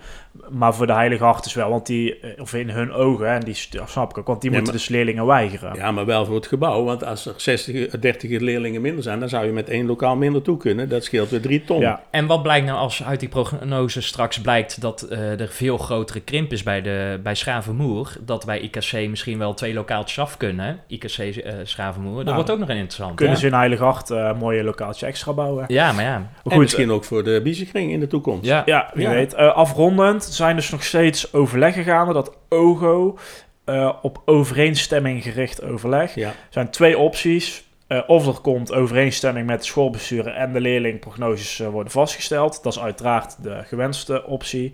[0.49, 3.39] Maar voor de Heilige Hart is wel, want die, eh, of in hun ogen, en
[3.39, 3.53] die
[3.86, 5.75] snap ik ook, want die Ja, moeten maar- dus leerlingen weigeren.
[5.75, 6.83] Ja, maar wel voor het gebouw.
[6.83, 10.41] Want als er 60, 30 leerlingen minder zijn, dan zou je met één lokaal minder
[10.41, 10.89] toe kunnen.
[10.89, 11.79] Dat scheelt weer drie ton.
[11.79, 12.03] Ja.
[12.12, 16.19] En wat blijkt nou als uit die prognose straks blijkt dat eh, er veel grotere
[16.19, 20.80] krimp is bij, de, bij Schravenmoer, dat wij IKC misschien wel twee lokaaltjes af kunnen,
[20.88, 23.15] IKC eh Schravenmoer, dat Nou, wordt ook nog een interessant.
[23.15, 25.65] Kunnen ze in Heilige eh, een mooie lokaaltje extra bouwen?
[25.67, 26.32] Ja, maar ja.
[26.43, 28.45] En misschien ook voor de biezenkring in de toekomst.
[28.45, 28.62] Ja.
[28.65, 29.12] Ja, wie Ja.
[29.13, 29.34] weet.
[29.34, 32.13] Eh, afrondend zijn dus nog steeds overleggen gaande.
[32.13, 33.17] Dat OGO
[33.65, 36.15] eh, op overeenstemming gericht overleg.
[36.15, 36.28] Ja.
[36.28, 37.63] Er zijn twee opties.
[37.88, 42.63] Eh, of er komt overeenstemming met de schoolbesturen en de leerlingprognoses eh, worden vastgesteld.
[42.63, 44.71] Dat is uiteraard de gewenste optie.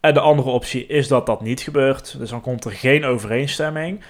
[0.00, 2.18] En de andere optie is dat dat niet gebeurt.
[2.18, 4.00] Dus dan komt er geen overeenstemming.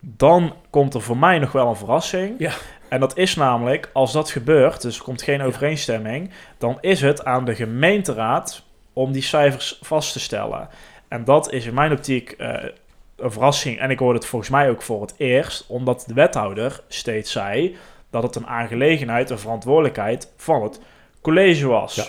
[0.00, 2.34] Dan komt er voor mij nog wel een verrassing.
[2.38, 2.52] Ja.
[2.88, 7.24] En dat is namelijk, als dat gebeurt, dus er komt geen overeenstemming, dan is het
[7.24, 10.68] aan de gemeenteraad om die cijfers vast te stellen.
[11.08, 12.64] En dat is in mijn optiek eh,
[13.16, 13.78] een verrassing.
[13.78, 17.76] En ik hoorde het volgens mij ook voor het eerst, omdat de wethouder steeds zei
[18.10, 20.80] dat het een aangelegenheid, een verantwoordelijkheid van het
[21.20, 21.94] college was.
[21.94, 22.04] Ja.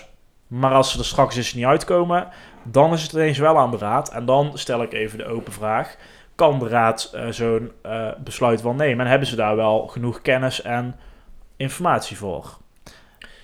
[0.47, 2.27] Maar als ze er straks dus niet uitkomen,
[2.63, 4.09] dan is het ineens wel aan de raad.
[4.09, 5.95] En dan stel ik even de open vraag:
[6.35, 9.05] kan de raad eh, zo'n eh, besluit wel nemen?
[9.05, 10.95] En hebben ze daar wel genoeg kennis en
[11.57, 12.57] informatie voor?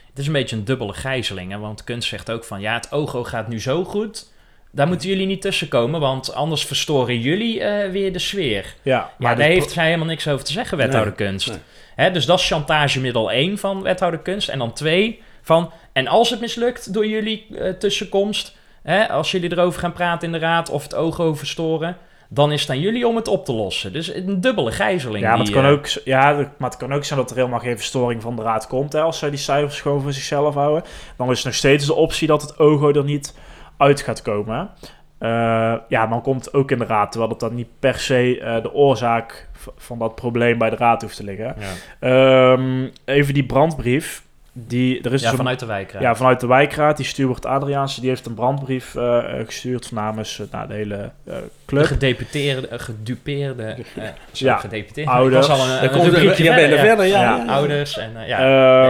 [0.10, 1.58] Het is een beetje een dubbele gijzeling, hè?
[1.58, 4.32] want Kunst zegt ook van ja, het OGO gaat nu zo goed.
[4.72, 8.76] Daar moeten jullie niet tussenkomen, want anders verstoren jullie eh, weer de sfeer.
[8.82, 11.48] Ja, Maar daar heeft zij helemaal niks over te zeggen, wethouder Nee, Kunst.
[11.50, 11.58] nee.
[11.96, 14.50] Hè, dus dat is chantagemiddel 1 van wethouder Kunst.
[14.50, 18.58] En dan 2 van, en als het mislukt door jullie tussenkomst,
[18.90, 21.98] hè, als jullie erover gaan praten in de raad of het OGO verstoren,
[22.30, 23.94] dan is het aan jullie om het op te lossen.
[23.94, 25.24] Dus een dubbele gijzeling.
[25.24, 27.60] Ja, maar het, kan eh, ook, ja, maar het kan ook zijn dat er helemaal
[27.60, 30.84] geen verstoring van de raad komt hè, als zij die cijfers gewoon voor zichzelf houden.
[31.18, 33.36] Dan is nog steeds de optie dat het OGO er niet
[33.78, 34.70] uit gaat komen.
[35.18, 38.40] Eh, ja, dan komt het ook in de raad, terwijl het dan niet per se
[38.40, 39.48] eh, de oorzaak
[39.78, 41.56] van dat probleem bij de raad hoeft te liggen.
[41.60, 42.54] ja.
[42.54, 44.28] Ehm, even die brandbrief.
[44.68, 46.02] Die, er is ja, dus een- vanuit de wijkraad.
[46.02, 50.40] ja, vanuit de wijkraad, die Stuart Adriaanse, die heeft een brandbrief eh, eh, gestuurd namens
[50.40, 51.86] eh, nou, de hele eh, De club.
[51.86, 53.64] gedeputeerde, gedupeerde,
[53.96, 55.12] eh, Ja, gedeputeerde.
[55.12, 55.46] ouders.
[55.48, 57.22] Ik was al een, een komt er, rubriekje ja, er verder, verder, ja.
[57.22, 57.36] Ja.
[57.46, 57.54] ja.
[57.54, 58.40] Ouders en ja,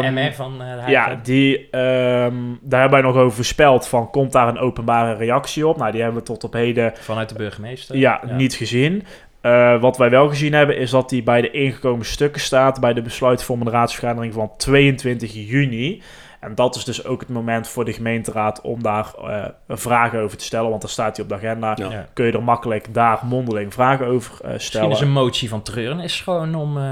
[0.02, 3.88] Ehm, de MR van eh, de Ja, die, ehm, daar hebben wij nog over voorspeld
[3.88, 5.78] van, komt daar een openbare reactie op?
[5.78, 7.98] Nou, die hebben we tot op heden vanuit de burgemeester.
[7.98, 9.04] ja, niet gezien.
[9.42, 12.94] Eh, wat wij wel gezien hebben, is dat die bij de ingekomen stukken staat bij
[12.94, 16.02] de besluitvormende raadsvergadering van 22 juni.
[16.40, 20.38] En dat is dus ook het moment voor de gemeenteraad om daar eh, vragen over
[20.38, 21.74] te stellen, want dan staat hij op de agenda.
[21.76, 22.06] Ja.
[22.14, 24.92] Kun je er makkelijk daar mondeling vragen over eh, Misschien stellen.
[24.92, 26.78] is een motie van treuren is gewoon om...
[26.78, 26.84] eh,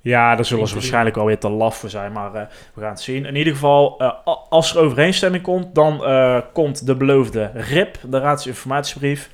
[0.00, 2.40] Ja, daar zullen ze waarschijnlijk wel weer te laf voor zijn, maar uh,
[2.74, 3.24] we gaan het zien.
[3.26, 4.10] In ieder geval, uh,
[4.48, 9.30] als er overeenstemming komt, dan uh, komt de beloofde RIP, de raadsinformatiebrief.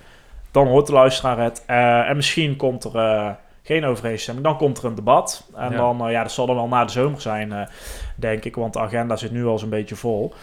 [0.56, 1.64] Dan hoort de luisteraar het.
[2.06, 5.50] en misschien komt er geen overeenstemming, dan komt er een debat.
[5.54, 5.76] En ja.
[5.76, 7.68] dan, ja, dat zal dan wel na de zomer zijn,
[8.16, 10.34] denk ik, want de agenda zit nu al zo'n beetje vol.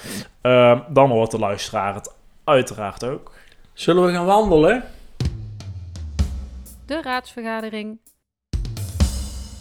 [0.88, 3.32] dan hoort de luisteraar het uiteraard ook.
[3.74, 4.84] Zullen we gaan wandelen?
[6.86, 7.98] De raadsvergadering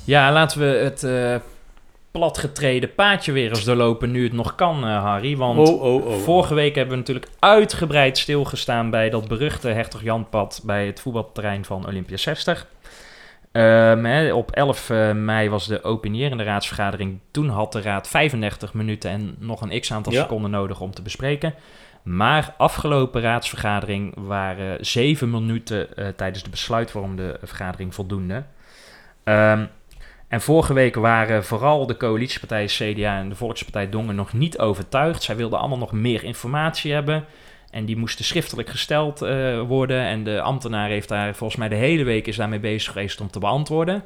[0.05, 1.37] ja, laten we het uh,
[2.13, 5.37] platgetreden paadje weer eens doorlopen nu het nog kan, uh, Harry.
[5.37, 10.03] Want oh, oh, oh, vorige week hebben we natuurlijk uitgebreid stilgestaan bij dat beruchte Hertog
[10.03, 12.67] Janpad bij het voetbalterrein van Olympia 60.
[13.53, 17.19] Um, hè, op 11 uh, mei was de opinierende raadsvergadering.
[17.31, 20.23] Toen had de raad 35 minuten en nog een x-aantal ja.
[20.23, 21.55] seconden nodig om te bespreken.
[22.03, 28.45] Maar afgelopen raadsvergadering waren 7 minuten uh, tijdens de besluitvormende vergadering voldoende.
[29.25, 29.69] Um,
[30.33, 35.23] en vorige week waren vooral de coalitiepartijen CDA en de Volkspartij Dongen nog niet overtuigd.
[35.23, 37.25] Zij wilden allemaal nog meer informatie hebben.
[37.71, 40.01] En die moesten schriftelijk gesteld uh, worden.
[40.01, 43.31] En de ambtenaar heeft daar volgens mij de hele week is daarmee bezig geweest om
[43.31, 44.05] te beantwoorden.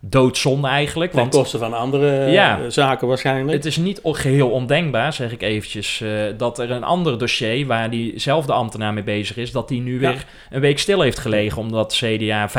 [0.00, 1.12] Doodzonde eigenlijk.
[1.12, 3.56] Ten koste van andere ja, zaken waarschijnlijk.
[3.56, 7.90] Het is niet geheel ondenkbaar, zeg ik eventjes, uh, dat er een ander dossier waar
[7.90, 11.92] diezelfde ambtenaar mee bezig is, dat die nu weer een week stil heeft gelegen omdat
[11.92, 12.54] CDA 25.000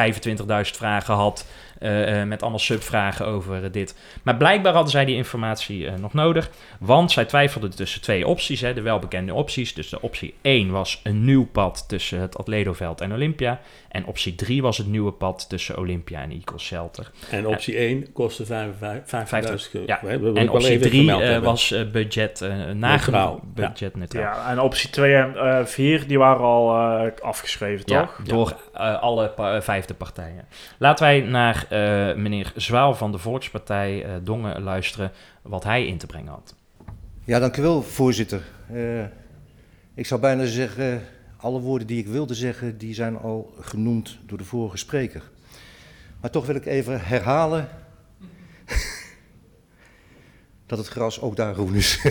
[0.78, 1.46] vragen had
[1.82, 3.96] uh, met allemaal subvragen over dit.
[4.24, 6.50] Maar blijkbaar hadden zij die informatie nog nodig.
[6.80, 9.74] Want zij twijfelden tussen twee opties, hè, de welbekende opties.
[9.74, 13.60] Dus de optie 1 was een nieuw pad tussen het Atledoveld en Olympia.
[13.92, 17.12] En optie 3 was het nieuwe pad tussen Olympia en Eagle Shelter.
[17.30, 18.50] En optie 1 kostte 50.000
[19.72, 19.86] euro.
[19.86, 20.02] Ja.
[20.34, 24.24] en optie 3 uh, was budget nagenoeg budget neutraal.
[24.24, 26.76] Ja, en optie 2 en 4 die waren al
[27.22, 28.18] afgeschreven, toch?
[28.18, 28.56] Ja, door
[29.00, 30.46] alle pa vijfde partijen.
[30.78, 35.98] Laten wij naar uh, meneer Zwaal van de Volkspartij uh, Dongen luisteren wat hij in
[35.98, 36.56] te brengen had.
[37.24, 38.42] Ja, dank u wel, voorzitter.
[38.74, 39.04] Uh,
[39.94, 41.02] ik zou bijna zeggen,
[41.42, 45.32] alle woorden die ik wilde zeggen, die zijn al genoemd door de vorige spreker.
[46.22, 47.68] Maar toch wil ik even herhalen
[50.66, 52.02] dat het gras ook daar groen is.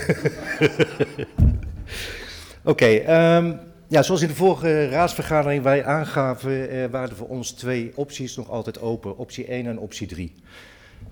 [2.64, 2.86] Oké,
[3.36, 7.92] um, ja, zoals in de vorige raadsvergadering wij aangaven, eh, waren er voor ons twee
[7.94, 9.16] opties nog altijd open.
[9.16, 10.34] Optie 1 en optie 3.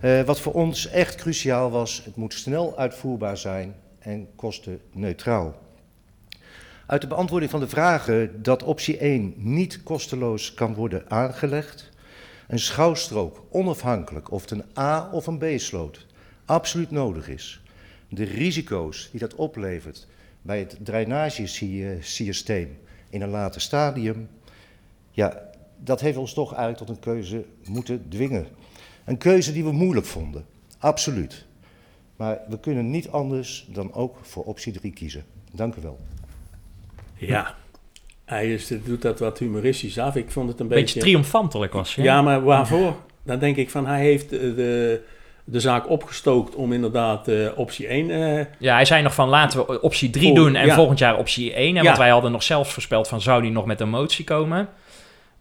[0.00, 5.67] Uh, wat voor ons echt cruciaal was, het moet snel uitvoerbaar zijn en kostenneutraal.
[6.88, 11.90] Uit de beantwoording van de vragen dat optie 1 niet kosteloos kan worden aangelegd,
[12.46, 16.07] een schouwstrook onafhankelijk of het een A of een B-sloot
[16.44, 17.62] absoluut nodig is,
[18.09, 20.07] de risico's die dat oplevert
[20.42, 22.79] bij het drainagesysteem
[23.11, 24.29] in een later stadium,
[25.11, 25.42] ja,
[25.79, 28.46] dat heeft ons toch eigenlijk tot een keuze moeten dwingen.
[29.05, 30.44] Een keuze die we moeilijk vonden,
[30.79, 31.46] absoluut.
[32.16, 35.24] Maar we kunnen niet anders dan ook voor optie 3 kiezen.
[35.53, 35.98] Dank u wel.
[37.18, 37.54] Ja,
[38.24, 40.16] hij is, doet dat wat humoristisch af.
[40.16, 40.85] Ik vond het een beetje...
[40.85, 42.02] Beetje triomfantelijk was je.
[42.02, 42.96] Ja, maar waarvoor?
[43.22, 45.00] Dan denk ik van, hij heeft de
[45.50, 48.09] de zaak opgestookt om inderdaad uh, optie 1...
[48.09, 50.74] Uh, eh, ja, hij zei nog van laten we optie 3 doen en ja.
[50.74, 51.68] volgend jaar optie 1.
[51.68, 51.83] En ja.
[51.83, 54.68] Want wij hadden nog zelfs voorspeld van zou die nog met een motie komen.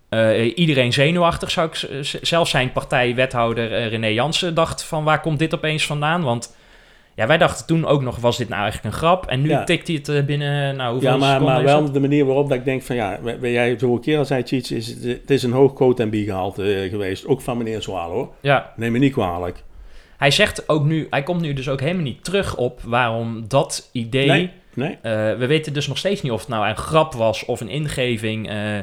[0.09, 2.05] Uh, iedereen zenuwachtig zou ik...
[2.21, 6.23] Zelfs zijn partijwethouder René Jansen dacht van waar komt dit opeens vandaan?
[6.23, 6.55] Want
[7.17, 9.25] ja, wij dachten toen ook nog, was dit nou eigenlijk een grap?
[9.25, 9.63] En nu ja.
[9.63, 12.65] tikt hij het binnen, nou, hoeveel Ja, maar, maar wel de manier waarop dat ik
[12.65, 16.03] denk van, ja, jij vorige keer al zei, Cheats, is, het is een hoog quote
[16.03, 17.25] en gehalte geweest.
[17.25, 18.33] Ook van meneer Zwaal, hoor.
[18.41, 18.73] Ja.
[18.75, 19.63] Neem me niet kwalijk.
[20.17, 23.89] Hij zegt ook nu, hij komt nu dus ook helemaal niet terug op waarom dat
[23.91, 24.27] idee.
[24.27, 24.91] Nee, nee.
[24.91, 25.01] Uh,
[25.37, 28.51] we weten dus nog steeds niet of het nou een grap was of een ingeving.
[28.51, 28.81] Uh, uh,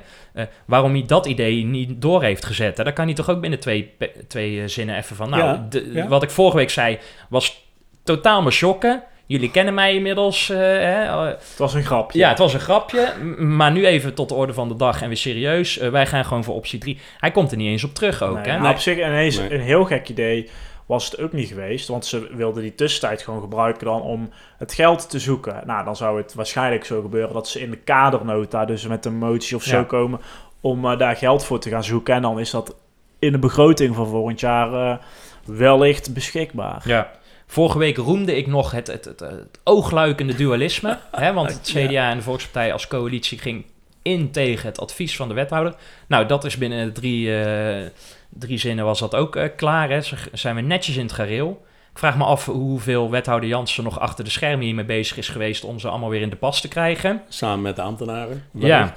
[0.64, 2.76] waarom hij dat idee niet door heeft gezet.
[2.76, 3.90] Daar kan hij toch ook binnen twee,
[4.28, 5.30] twee zinnen even van.
[5.30, 6.08] Nou, ja, de, ja.
[6.08, 7.64] wat ik vorige week zei was
[8.04, 9.02] totaal me shocken.
[9.26, 10.48] Jullie kennen mij inmiddels.
[10.48, 10.54] Hè?
[10.56, 12.18] Het was een grapje.
[12.18, 13.12] Ja, het was een grapje.
[13.38, 15.76] Maar nu even tot de orde van de dag en weer serieus.
[15.76, 16.98] wij gaan gewoon voor optie 3.
[17.18, 18.34] Hij komt er niet eens op terug ook.
[18.34, 18.58] Nee, hè?
[18.58, 19.54] Nou, op zich ineens nee.
[19.54, 20.50] een heel gek idee
[20.86, 21.88] was het ook niet geweest.
[21.88, 25.62] Want ze wilden die tussentijd gewoon gebruiken dan om het geld te zoeken.
[25.66, 29.18] Nou, dan zou het waarschijnlijk zo gebeuren dat ze in de kadernota, dus met een
[29.18, 29.84] motie of zo Ja.
[29.84, 30.20] komen,
[30.60, 32.14] om eh, daar geld voor te gaan zoeken.
[32.14, 32.76] En dan is dat
[33.18, 34.96] in de begroting van volgend jaar eh,
[35.44, 36.82] wellicht beschikbaar.
[36.84, 37.10] Ja.
[37.46, 40.98] Vorige week roemde ik nog het, het, het, het oogluikende dualisme.
[41.10, 43.64] hè, want het CDA en de Volkspartij als coalitie ging
[44.02, 45.74] in tegen het advies van de wethouder.
[46.08, 47.90] Nou, dat is binnen drie, eh,
[48.28, 49.90] drie zinnen was dat ook eh, klaar.
[49.90, 50.00] Hè.
[50.00, 51.64] Ze zijn we netjes in het gareel.
[51.92, 55.64] Ik vraag me af hoeveel wethouder Jansen nog achter de schermen hiermee bezig is geweest
[55.64, 57.22] om ze allemaal weer in de pas te krijgen.
[57.28, 58.44] Samen met de ambtenaren.
[58.52, 58.94] Ja.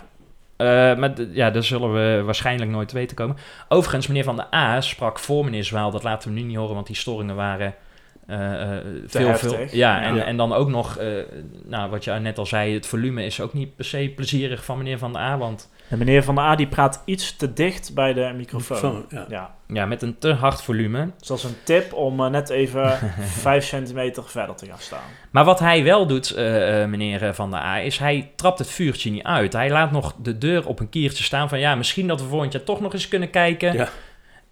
[0.58, 3.38] Eh, maar ja, daar zullen we waarschijnlijk nooit te weten komen.
[3.70, 5.92] Overigens, meneer Van der A sprak voor meneer Zwaal.
[5.92, 7.76] Dat laten we nu niet horen, want die storingen waren
[8.28, 9.52] eh, eh, veel, heftig.
[9.52, 9.68] veel.
[9.72, 10.24] Ja, en, Ja.
[10.24, 11.08] en dan ook nog, eh,
[11.66, 14.78] nou, wat je net al zei, het volume is ook niet per se plezierig van
[14.78, 15.38] meneer Van der A.
[15.38, 18.96] Want En meneer Van der A die praat iets te dicht bij de microfoon.
[18.96, 19.26] Microfoon, ja.
[19.30, 19.56] ja.
[19.68, 21.10] ja, met een te hard volume.
[21.20, 25.10] Dus dat is een tip om net even 5 centimeter verder te gaan staan.
[25.32, 26.36] Maar wat hij wel doet,
[26.88, 29.54] meneer Van der A, is hij trapt het vuurtje niet uit.
[29.54, 32.54] Hij laat nog de deur op een kiertje staan van ja, misschien dat we volgend
[32.54, 33.74] jaar toch nog eens kunnen kijken.
[33.74, 33.90] Ja.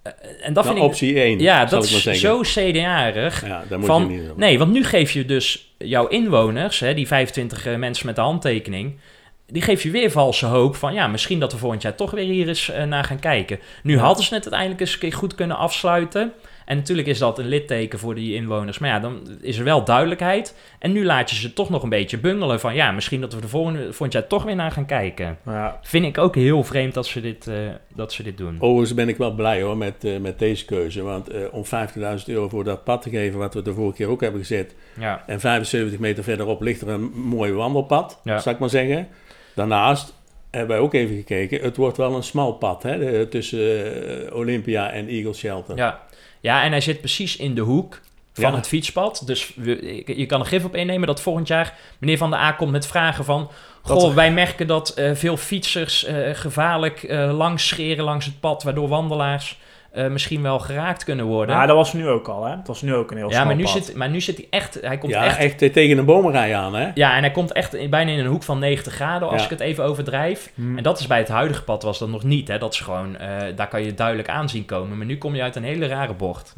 [0.05, 0.91] Eh, en dat Nou, vind ik...
[0.91, 3.47] optie 1, Ja, dat ik is zo CDA-erig.
[3.47, 4.39] Ja, daar moet van, je niet doen.
[4.39, 8.21] Nee, want nu geef je dus jouw inwoners, hè, die 25 eh, mensen met de
[8.21, 8.99] handtekening...
[9.47, 12.25] Die geef je weer valse hoop van ja, misschien dat we volgend jaar toch weer
[12.25, 13.59] hier eens eh, naar gaan kijken.
[13.83, 16.33] Nu hadden ze het uiteindelijk eens een keer goed kunnen afsluiten.
[16.65, 18.79] En natuurlijk is dat een litteken voor die inwoners.
[18.79, 20.55] Maar ja, dan is er wel duidelijkheid.
[20.79, 23.41] En nu laat je ze toch nog een beetje bungelen van ja, misschien dat we
[23.41, 25.37] de volgende, volgend jaar toch weer naar gaan kijken.
[25.45, 25.79] Ja.
[25.81, 27.55] Vind ik ook heel vreemd dat ze dit, eh,
[27.95, 28.55] dat ze dit doen.
[28.59, 31.01] Overigens ben ik wel blij hoor met, eh, met deze keuze.
[31.01, 34.07] Want eh, om 50.000 euro voor dat pad te geven, wat we de vorige keer
[34.09, 34.75] ook hebben gezet.
[34.99, 35.23] Ja.
[35.27, 38.39] En 75 meter verderop ligt er een mooi wandelpad, Ja.
[38.39, 39.07] zal ik maar zeggen.
[39.55, 40.13] Daarnaast
[40.51, 41.61] hebben wij ook even gekeken.
[41.61, 45.75] Het wordt wel een smal pad hè, de- tussen Olympia en Eagle Shelter.
[45.77, 46.01] Ja.
[46.45, 48.01] Ja, en hij zit precies in de hoek
[48.33, 48.55] van Ja.
[48.55, 49.21] het fietspad.
[49.25, 52.51] Dus we, je kan er gif op innemen dat volgend jaar meneer Van der A
[52.51, 53.51] komt met vragen van...
[53.81, 58.63] Goh, wij merken dat eh, veel fietsers eh, gevaarlijk eh, langs scheren langs het pad...
[58.63, 59.57] waardoor wandelaars
[59.95, 61.55] eh, misschien wel geraakt kunnen worden.
[61.55, 62.55] Maar dat was nu ook al, hè?
[62.55, 63.71] Het was nu ook een heel ja, maar nu, pad.
[63.71, 64.77] zit, maar nu zit hij echt...
[64.81, 66.87] Hij komt Ja, echt, echt, tegen een bomenrij aan hè.
[66.93, 69.43] Ja, en hij komt echt bijna in een hoek van 90 graden, als Ja.
[69.43, 70.51] ik het even overdrijf.
[70.55, 70.77] Hmm.
[70.77, 72.47] En dat is bij het huidige pad was dat nog niet.
[72.47, 72.57] Hè?
[72.57, 74.97] Dat is gewoon, eh, daar kan je duidelijk aan zien komen.
[74.97, 76.53] Maar nu kom je uit een hele rare bocht.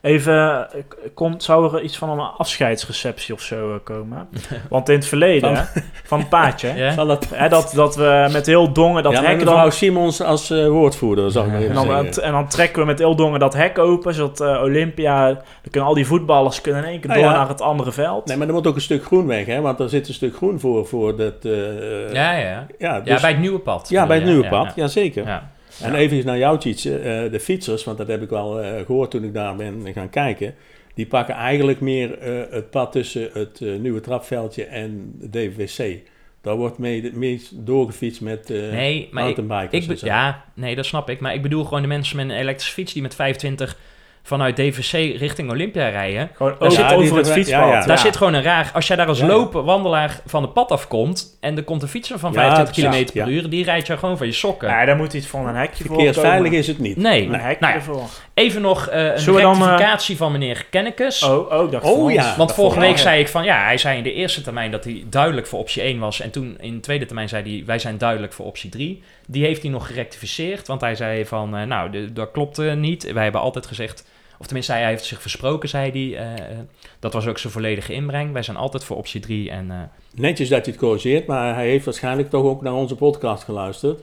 [0.00, 0.82] Even, eh,
[1.14, 4.28] komt, zou er iets van een afscheidsreceptie of zo komen?
[4.70, 6.92] Want in het verleden, Van- van het paadje, Ja?
[6.92, 9.72] Zal dat, hè, dat, dat we met heel dongen dat ja, mevrouw dan...
[9.72, 12.22] Simons als woordvoerder, zal ik maar even En dan, zeggen.
[12.22, 15.26] en dan trekken we met heel dongen dat hek open, zodat eh, Olympia...
[15.32, 17.36] Dan kunnen al die voetballers kunnen in één keer Nou door ja.
[17.36, 18.26] naar het andere veld.
[18.26, 19.60] Nee, maar er moet ook een stuk groen weg, hè?
[19.60, 21.34] Want er zit een stuk groen voor, voor dat...
[21.44, 22.38] eh, Ja, ja.
[22.38, 23.88] ja, Ja, dus- bij het nieuwe pad.
[23.88, 24.72] ja, bij het nieuwe Ja, pad, ja.
[24.74, 25.26] ja, zeker.
[25.26, 25.50] Ja.
[25.82, 26.98] En even naar jou, Tietje.
[26.98, 30.10] eh, de fietsers, want dat heb ik wel eh, gehoord toen ik daar ben gaan
[30.10, 30.54] kijken.
[30.94, 36.00] Die pakken eigenlijk meer eh, het pad tussen het eh, nieuwe trapveldje en de DVC.
[36.44, 40.00] Daar wordt mee meest doorgefietst met eh Nee, maar ik, mountainbikers.
[40.00, 41.20] ja, nee, dat snap ik.
[41.20, 43.78] Maar ik bedoel gewoon de mensen met een elektrische fiets die met 25
[44.26, 46.30] vanuit DVC richting Olympia rijden.
[46.34, 47.60] Gewoon Daar zit- over het fietspad.
[47.68, 47.86] ja, ja.
[47.86, 48.70] Daar zit gewoon een raar...
[48.74, 51.36] Als jij daar als lopen wandelaar van het pad afkomt...
[51.40, 53.32] en er komt een fietser van Ja, 25 precies, km per ja.
[53.34, 53.50] uur...
[53.50, 54.68] die rijdt jou gewoon van je sokken.
[54.68, 56.96] Ja, daar moet iets van een hekje voor Verkeersveilig is het niet.
[56.96, 58.02] Nee, Een hekje nou ervoor.
[58.34, 61.22] even nog eh, een Zullen we dan, rectificatie van meneer Kennekes.
[61.22, 62.24] Oh, oh, ik dacht Oh, ja.
[62.24, 64.84] Want Dat vorige week zei ik van ja, hij zei in de eerste termijn dat
[64.84, 66.20] hij duidelijk voor optie 1 was.
[66.20, 69.02] En toen in de tweede termijn zei hij wij zijn duidelijk voor optie 3.
[69.26, 73.12] Die heeft hij nog gerectificeerd, want hij zei van eh, nou, de- dat klopt niet.
[73.12, 74.04] Wij hebben altijd gezegd,
[74.38, 76.18] of tenminste hij heeft zich versproken, zei hij.
[76.24, 76.58] eh, eh,
[76.98, 78.32] dat was ook zijn volledige inbreng.
[78.32, 79.76] Wij zijn altijd voor optie 3 en eh,
[80.14, 84.00] Netjes dat hij het corrigeert, maar hij heeft waarschijnlijk toch ook naar onze podcast geluisterd.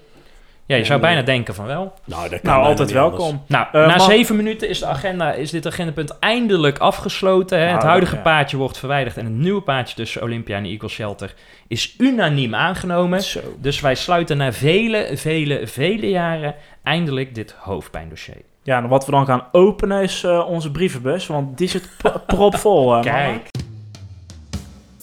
[0.66, 1.94] ja, je zou En, bijna denken van wel.
[2.06, 3.44] Nou, dat kan Nou, altijd welkom.
[3.48, 7.58] Nou, na mag- zeven minuten is, de agenda, is dit agendapunt eindelijk afgesloten.
[7.58, 7.64] Hè?
[7.64, 8.22] Nou, het huidige ja.
[8.22, 11.34] paadje wordt verwijderd en het nieuwe paadje tussen Olympia en Eagle Shelter
[11.68, 13.22] is unaniem aangenomen.
[13.22, 13.40] Zo.
[13.60, 18.42] Dus wij sluiten na vele, vele, vele jaren eindelijk dit hoofdpijndossier.
[18.64, 21.90] Ja, en wat we dan gaan openen is eh, onze brievenbus, want die zit
[22.28, 22.80] propvol.
[22.94, 23.14] hè, mannen.
[23.14, 23.50] Kijk.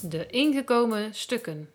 [0.03, 1.69] De ingekomen stukken.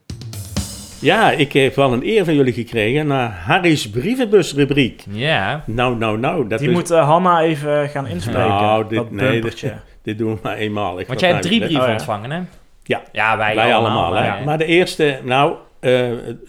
[1.02, 5.04] Ja, ik heb wel een eer van jullie gekregen naar Harry's brievenbusrubriek.
[5.10, 6.48] Ja, Nou, nou, nou.
[6.48, 8.48] Dat Die is, moet eh, Hanna even gaan inspreken.
[8.48, 9.74] Nou, dit- dat nee, bumpertje.
[10.02, 10.96] Dit doen we maar eenmalig.
[10.96, 11.94] want wat jij hebt drie brieven Oh, ja.
[11.94, 12.42] ontvangen, hè?
[12.84, 13.02] Ja.
[13.12, 14.24] Ja, wij, Wij allemaal, hè.
[14.24, 14.44] hè.
[14.46, 15.90] Maar de eerste, nou, eh,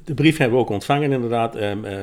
[0.05, 1.55] de brief hebben we ook ontvangen inderdaad.
[1.57, 1.95] Ehm, eh,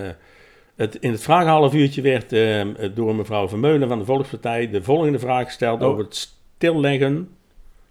[0.76, 5.20] het, in het vragenhalf uurtje werd ehm, door mevrouw Vermeulen van de Volkspartij de volgende
[5.20, 5.88] vraag gesteld Oh.
[5.88, 7.36] over het stilleggen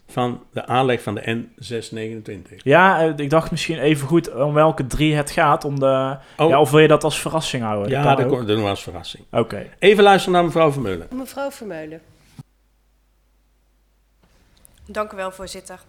[0.06, 2.56] van de aanleg van de N629.
[2.62, 5.64] Ja, eh, ik dacht misschien even goed om welke drie het gaat.
[5.64, 6.48] Om de, Oh.
[6.48, 7.90] ja, of wil je dat als verrassing houden?
[7.90, 9.24] Ja, dat doen we als verrassing.
[9.30, 9.66] Oké.
[9.78, 11.06] Even luisteren naar mevrouw Vermeulen.
[11.14, 12.00] Mevrouw Vermeulen.
[14.86, 15.80] Dank u wel, voorzitter.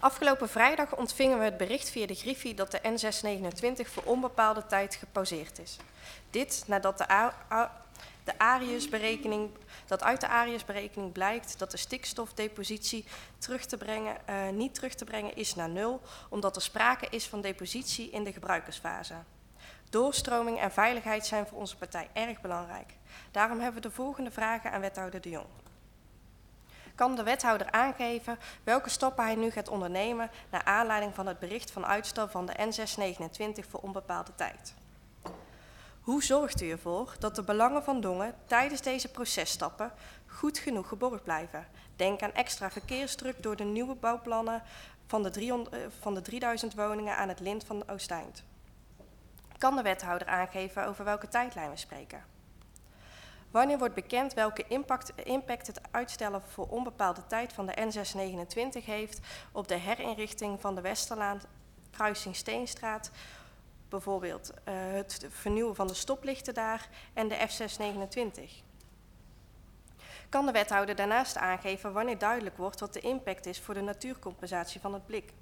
[0.00, 4.94] Afgelopen vrijdag ontvingen we het bericht via de Griffie dat de N629 voor onbepaalde tijd
[4.94, 5.76] gepauzeerd is.
[6.30, 7.30] Dit nadat de,
[8.24, 9.50] de Arius-berekening,
[9.86, 13.04] dat uit de Arius-berekening blijkt dat de stikstofdepositie
[13.38, 17.28] terug te brengen, eh, niet terug te brengen is naar nul, omdat er sprake is
[17.28, 19.14] van depositie in de gebruikersfase.
[19.90, 22.94] Doorstroming en veiligheid zijn voor onze partij erg belangrijk.
[23.30, 25.46] Daarom hebben we de volgende vragen aan wethouder De Jong.
[26.94, 31.70] Kan de wethouder aangeven welke stappen hij nu gaat ondernemen naar aanleiding van het bericht
[31.70, 34.74] van uitstel van de N629 voor onbepaalde tijd?
[36.02, 39.92] Hoe zorgt u ervoor dat de belangen van Dongen tijdens deze processtappen
[40.26, 41.66] goed genoeg geborgd blijven?
[41.96, 44.62] Denk aan extra verkeersdruk door de nieuwe bouwplannen
[45.06, 48.44] van de, 300, eh, van de 3000 woningen aan het lint van Oosteind.
[49.58, 52.24] Kan de wethouder aangeven over welke tijdlijn we spreken?
[53.50, 59.20] Wanneer wordt bekend welke impact, impact het uitstellen voor onbepaalde tijd van de N629 heeft
[59.52, 61.40] op de herinrichting van de Westerlaan,
[61.90, 63.10] kruising Steenstraat,
[63.92, 68.42] bijvoorbeeld uh, het vernieuwen van de stoplichten daar en de F629?
[70.28, 74.80] Kan de wethouder daarnaast aangeven wanneer duidelijk wordt wat de impact is voor de natuurcompensatie
[74.80, 75.32] van het blik?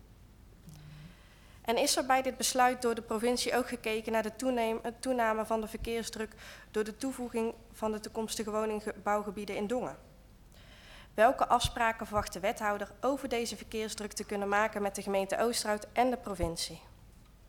[1.63, 4.61] En is er bij dit besluit door de provincie ook gekeken naar de
[5.01, 6.35] toename van de verkeersdruk
[6.71, 9.97] door de toevoeging van de toekomstige woningbouwgebieden in Dongen?
[11.15, 15.87] Welke afspraken verwacht de wethouder over deze verkeersdruk te kunnen maken met de gemeente Oosterhout
[15.93, 16.81] en de provincie?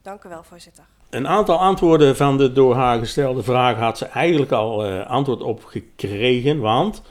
[0.02, 0.84] Dank u wel, voorzitter.
[1.10, 5.41] Een aantal antwoorden van de door haar gestelde vraag had ze eigenlijk al uh, antwoord
[5.41, 7.02] op gekregen, want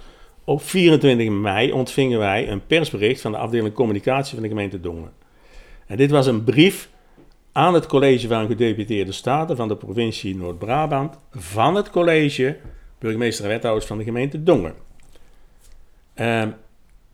[0.44, 5.12] op 24 mei ontvingen wij een persbericht van de afdeling communicatie van de gemeente Dongen.
[5.86, 6.88] En dit was een brief
[7.52, 12.56] aan het college van gedeputeerde staten van de provincie Noord-Brabant van het college
[12.98, 14.74] burgemeester en wethouders van de gemeente Dongen.
[16.16, 16.42] Uh,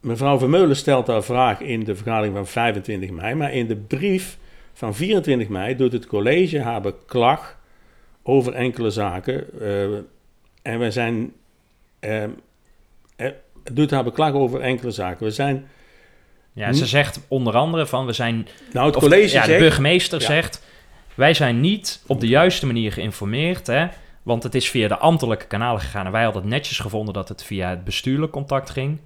[0.00, 4.38] mevrouw Vermeulen stelt haar vraag in de vergadering van 25 mei, maar in de brief
[4.76, 7.58] van 24 mei doet het college haar beklag
[8.22, 9.44] over enkele zaken.
[9.60, 9.82] Uh,
[10.62, 11.32] en we zijn,
[12.00, 12.24] uh,
[13.72, 15.24] doet haar beklag over enkele zaken.
[15.24, 15.68] We zijn
[16.52, 18.48] ja, ze zegt onder andere van we zijn.
[18.72, 19.26] Nou, het college.
[19.26, 20.64] De, ja, de burgemeester zegt.
[21.14, 23.66] Wij zijn niet op de juiste manier geïnformeerd.
[23.66, 23.86] Hè,
[24.22, 26.06] want het is via de ambtelijke kanalen gegaan.
[26.06, 28.98] En wij hadden het netjes gevonden dat het via het bestuurlijk contact ging.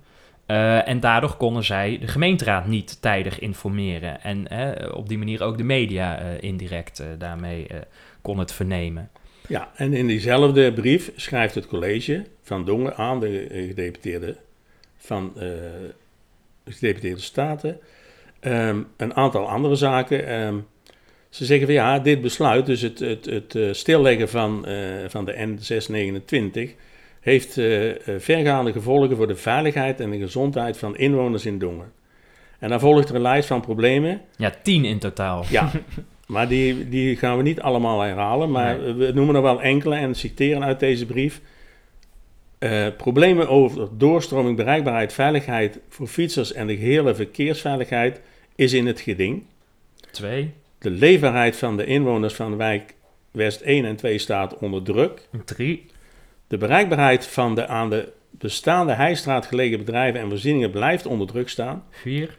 [0.51, 4.23] Uh, en daardoor konden zij de gemeenteraad niet tijdig informeren.
[4.23, 7.67] En uh, op die manier ook de media uh, indirect daarmee
[8.23, 9.11] kon het vernemen.
[9.49, 14.37] Ja, en in diezelfde brief schrijft het college van Dongen aan de gedeputeerde
[14.97, 15.33] van
[16.65, 17.79] gedeputeerde staten.
[18.41, 20.41] Um, een aantal andere zaken.
[20.41, 20.67] Um,
[21.29, 24.67] ze zeggen van ja, dit besluit, dus het, het, het stilleggen van,
[25.09, 26.77] van de N629,
[27.21, 31.93] heeft uh, vergaande gevolgen voor de veiligheid en de gezondheid van inwoners in Dongen.
[32.59, 34.21] En dan volgt er een lijst van problemen.
[34.37, 35.45] Ja, tien in totaal.
[35.49, 35.71] Ja,
[36.27, 38.93] maar die, die gaan we niet allemaal herhalen, maar nee.
[38.93, 41.41] we noemen er wel enkele en citeren uit deze brief.
[42.59, 48.21] Uh, problemen over doorstroming, bereikbaarheid, veiligheid voor fietsers en de gehele verkeersveiligheid
[48.55, 49.43] is in het geding.
[50.11, 50.53] Twee.
[50.79, 52.95] De leefbaarheid van de inwoners van de wijk
[53.31, 55.29] West 1 en 2 staat onder druk.
[55.45, 55.87] Drie.
[56.51, 61.49] De bereikbaarheid van de aan de bestaande heistraat gelegen bedrijven en voorzieningen blijft onder druk
[61.49, 61.85] staan.
[61.91, 62.37] Vier.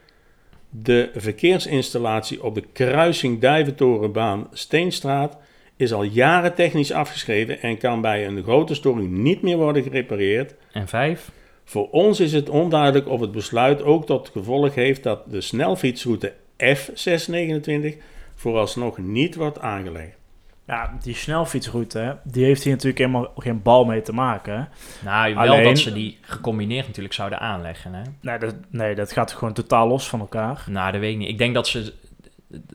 [0.70, 5.38] De verkeersinstallatie op de kruising Duiventorenbaan Steenstraat
[5.76, 10.56] is al jaren technisch afgeschreven en kan bij een grote storing niet meer worden gerepareerd.
[10.72, 11.32] En vijf.
[11.64, 16.34] Voor ons is het onduidelijk of het besluit ook tot gevolg heeft dat de snelfietsroute
[16.64, 17.98] F629
[18.36, 20.21] vooralsnog niet wordt aangelegd.
[20.68, 24.70] Ja, die snelfietsroute, die heeft hier natuurlijk helemaal geen bal mee te maken.
[25.04, 27.94] Nou, wel Alleen, dat ze die gecombineerd natuurlijk zouden aanleggen.
[27.94, 28.02] Hè?
[28.22, 30.64] Nee, dat, nee, dat gaat gewoon totaal los van elkaar.
[30.68, 31.30] Nou, dat weet ik niet.
[31.30, 31.94] Ik denk dat ze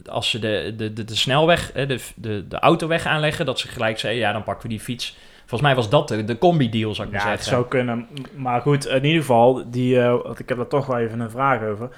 [0.07, 3.99] als ze de, de, de, de snelweg, de, de, de autoweg aanleggen, dat ze gelijk
[3.99, 5.17] zeggen, ja, dan pakken we die fiets.
[5.39, 7.51] Volgens mij was dat de, de combi-deal, zou ik ja, maar zeggen.
[7.51, 8.09] Ja, het zou kunnen.
[8.35, 11.63] Maar goed, in ieder geval, die, uh, ik heb daar toch wel even een vraag
[11.63, 11.91] over.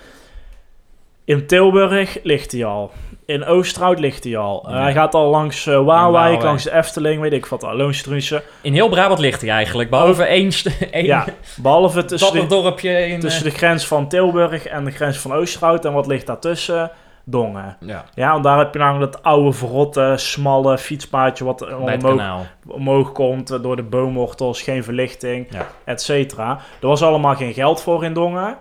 [1.29, 2.91] In Tilburg ligt hij al.
[3.26, 4.66] In Oosterhout ligt hij al.
[4.68, 4.74] Ja.
[4.74, 8.43] Uh, hij gaat al langs uh, Waalwijk, langs de Efteling, weet ik wat, Loonstruisen.
[8.61, 10.29] In heel Brabant ligt hij eigenlijk, behalve oh.
[10.29, 10.53] één...
[10.91, 11.24] één ja,
[11.57, 15.85] behalve tussen, de, dorpje in, tussen de grens van Tilburg en de grens van Oosterhout.
[15.85, 16.91] En wat ligt daartussen?
[17.24, 17.76] Dongen.
[17.81, 18.05] Ja.
[18.14, 23.62] ja, en daar heb je namelijk dat oude, verrotte, smalle fietspaadje wat omhoog, omhoog, komt
[23.62, 25.66] door de boomwortels, geen verlichting, ja.
[25.85, 26.59] et cetera.
[26.81, 28.57] Er was allemaal geen geld voor in Dongen.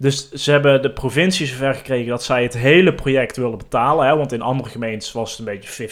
[0.00, 4.06] Dus ze hebben de provincie zover gekregen dat zij het hele project wilden betalen.
[4.06, 5.88] Hè, want in andere gemeentes was het een beetje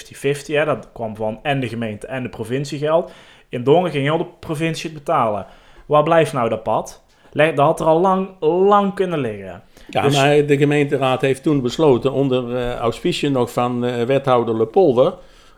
[0.63, 0.65] 50-50.
[0.65, 3.13] Dat kwam van en de gemeente en de provincie geld.
[3.49, 5.47] In Dongen ging heel de provincie het betalen.
[5.87, 7.05] Waar blijft nou dat pad?
[7.33, 9.63] Dat had er al lang, lang kunnen liggen.
[9.91, 10.17] Ja, dus...
[10.17, 15.15] maar de gemeenteraad heeft toen besloten, onder uh, auspicie nog van uh, wethouder Lepolder,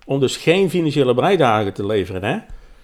[0.07, 2.25] om dus geen financiële bijdrage te leveren.
[2.25, 2.37] Hè?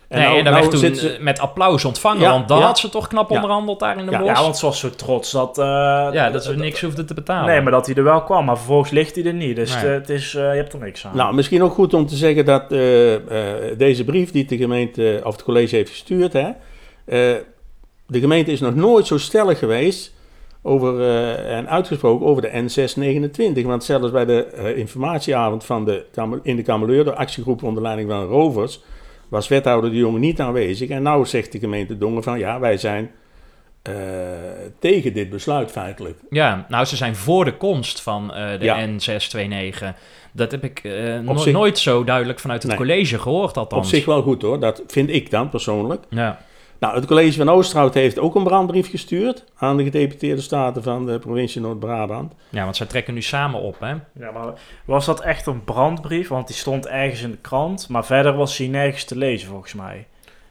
[0.08, 1.16] En nee, nou, en dat nou werd toen ze...
[1.20, 2.64] met applaus ontvangen, ja, want dan ja.
[2.64, 4.28] had ze toch knap onderhandeld daar in de ja, bos.
[4.28, 5.58] Ja, want ze was zo trots dat...
[5.58, 5.64] Uh,
[6.12, 7.46] ja, dat ze niks hoefde te betalen.
[7.46, 9.56] Nee, maar dat hij er wel kwam, maar vervolgens ligt hij er niet.
[9.56, 9.84] Dus nee.
[9.84, 11.16] het is, je hebt er niks aan.
[11.16, 12.68] Nou, misschien ook goed om te zeggen dat
[13.78, 16.50] deze brief die de gemeente, of het college heeft gestuurd, hè,
[18.06, 20.12] de gemeente is nog nooit zo stellig geweest
[20.62, 23.66] over, uh, en uitgesproken over de N629.
[23.66, 26.04] Want zelfs bij de uh, informatieavond van de,
[26.42, 28.80] in de Kameleur, de actiegroep onder leiding van Rovers,
[29.34, 30.88] was wethouder de Jonge niet aanwezig.
[30.88, 33.10] En nou zegt de gemeente Dongen van ja, wij zijn
[33.82, 33.94] eh,
[34.78, 36.18] tegen dit besluit feitelijk.
[36.30, 38.86] Ja, nou, ze zijn voor de komst van eh, de Ja.
[38.88, 39.96] N629.
[40.32, 40.82] Dat heb ik
[41.22, 42.80] no- zich- nooit zo duidelijk vanuit het Nee.
[42.80, 43.88] college gehoord, Op althans.
[43.88, 46.02] zich wel goed hoor, dat vind ik dan persoonlijk.
[46.10, 46.38] Ja.
[46.84, 51.06] Nou, het college van Oosterhout heeft ook een brandbrief gestuurd aan de gedeputeerde staten van
[51.06, 52.32] de provincie Noord-Brabant.
[52.48, 53.90] ja, want zij trekken nu samen op, hè?
[54.18, 54.52] Ja, maar
[54.84, 56.28] was dat echt een brandbrief?
[56.28, 59.74] Want die stond ergens in de krant, maar verder was hij nergens te lezen volgens
[59.74, 60.06] mij.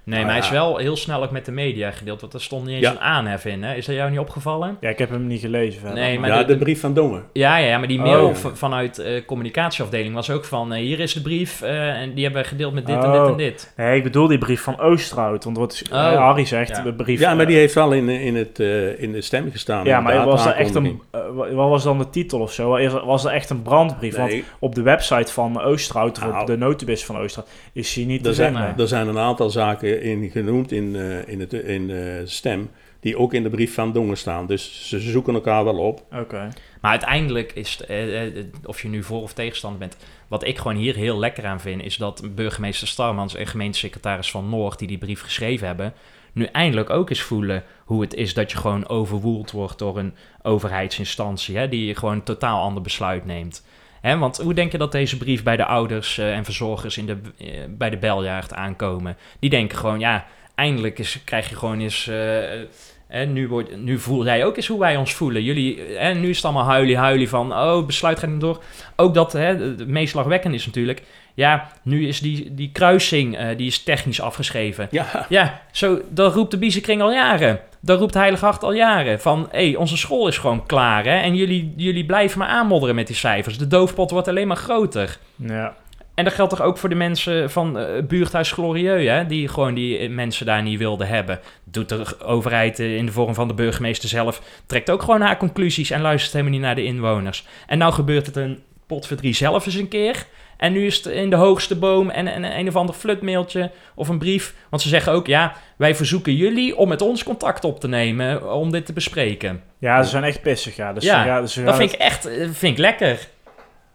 [0.06, 2.42] Nee, Nou maar hij is wel heel snel ook met de media gedeeld, want er
[2.42, 2.92] stond niet eens Ja.
[2.92, 3.76] een aanhef in, hè?
[3.76, 4.78] Is dat jou niet opgevallen?
[4.80, 6.00] Ja, ik heb hem niet gelezen verder.
[6.00, 7.24] Nee, maar ja, de- de, brief van Dongen.
[7.34, 8.04] Ja, ja, ja, maar die Oh.
[8.06, 10.74] mail v- vanuit eh communicatieafdeling was ook van...
[10.74, 13.22] eh, hier is de brief eh, en die hebben we gedeeld met dit en dit
[13.22, 13.38] en Oh.
[13.38, 13.74] dit.
[13.78, 15.44] Nee, ik bedoel die brief van Oosterhout.
[15.44, 15.98] Want wat Oh.
[16.16, 16.82] Harry zegt, Ja.
[16.84, 17.20] de brief...
[17.20, 19.86] Ja, maar die heeft wel in, in, het, eh, in de stem gestaan.
[19.86, 21.02] Ja, maar was dat echt een...
[21.36, 22.90] wat was dan de titel of zo?
[23.06, 24.16] Was dat echt een brandbrief?
[24.16, 26.42] Want op de website van Oosterhout, of Nou.
[26.42, 29.50] op de notibus van Oosterhout, is hij niet te er zijn, er zijn een aantal
[29.50, 32.70] zaken in genoemd in, eh, in, het, in de stem
[33.04, 34.48] die ook in de brief van Dongen staan.
[34.48, 36.04] Dus ze zoeken elkaar wel op.
[36.12, 36.50] Oké.
[36.82, 39.98] Maar uiteindelijk is, het, eh, eh, of je nu voor of tegenstander bent...
[40.28, 41.84] Wat ik gewoon hier heel lekker aan vind...
[41.84, 44.80] is dat burgemeester Starmans en gemeentesecretaris van Noord...
[44.80, 45.94] die die brief geschreven hebben...
[46.34, 49.80] nu eindelijk ook eens voelen hoe het is dat je gewoon overwoeld wordt...
[49.80, 51.58] door een overheidsinstantie...
[51.58, 53.64] Hè, die gewoon een totaal ander besluit neemt.
[54.04, 56.98] Hè, want hoe denk je dat deze brief bij de ouders eh, en verzorgers...
[56.98, 59.18] In de, eh, bij de beljaard aankomen?
[59.40, 60.26] Die denken gewoon, ja,
[60.56, 62.08] eindelijk is, krijg je gewoon eens...
[62.08, 62.62] eh,
[63.08, 65.44] en nu, wordt, nu voel jij ook eens hoe wij ons voelen.
[65.44, 68.64] Jullie, en nu is het allemaal huilie huilie van, oh, besluit gaat niet door.
[68.96, 71.02] Ook dat, hè, het meest is natuurlijk,
[71.34, 74.88] ja, nu is die, die kruising, eh, die is technisch afgeschreven.
[74.92, 77.60] Ja, Ja, zo, dat roept de Biezenkring al jaren.
[77.80, 79.22] Dat roept Heilig Hart al jaren.
[79.22, 81.18] Van, hé, hey, onze school is gewoon klaar, hè.
[81.18, 83.58] En jullie, jullie blijven maar aanmodderen met die cijfers.
[83.58, 85.18] De doofpot wordt alleen maar groter.
[85.36, 85.76] Ja.
[86.16, 89.26] En dat geldt toch ook voor de mensen van eh buurthuis Glorieux, hè?
[89.26, 91.40] Die gewoon die eh, mensen daar niet wilden hebben.
[91.64, 95.92] Doet de overheid in de vorm van de burgemeester zelf, trekt ook gewoon haar conclusies
[95.92, 97.46] en luistert helemaal niet naar de inwoners.
[97.68, 100.26] En nou gebeurt het een potverdrie zelf eens een keer.
[100.64, 104.08] En nu is het in de hoogste boom en, en een of ander flutmailtje of
[104.08, 104.54] een brief.
[104.70, 108.54] Want ze zeggen ook, ja, wij verzoeken jullie om met ons contact op te nemen
[108.54, 109.64] om dit te bespreken.
[109.78, 110.94] ja, ze zijn echt pissig, ja.
[110.94, 113.28] Dus Ja, ze gaan- ze Dat vind ik echt eh, vind ik lekker.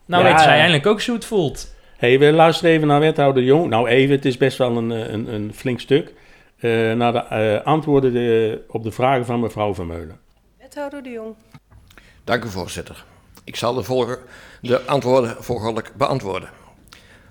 [0.07, 0.59] Nou Ja, weten zij ja.
[0.61, 1.75] eindelijk ook zo het voelt.
[1.97, 3.69] hey, we luisteren even naar wethouder Jong.
[3.69, 6.13] Nou even, het is best wel een, eh, een, een flink stuk.
[6.59, 10.19] Eh, naar de eh, antwoorden de- op de vragen van mevrouw Vermeulen.
[10.59, 11.35] Wethouder de Jong.
[12.25, 13.05] Dank u, voorzitter.
[13.45, 14.19] Ik zal de, volger,
[14.61, 16.49] de antwoorden volgordelijk beantwoorden.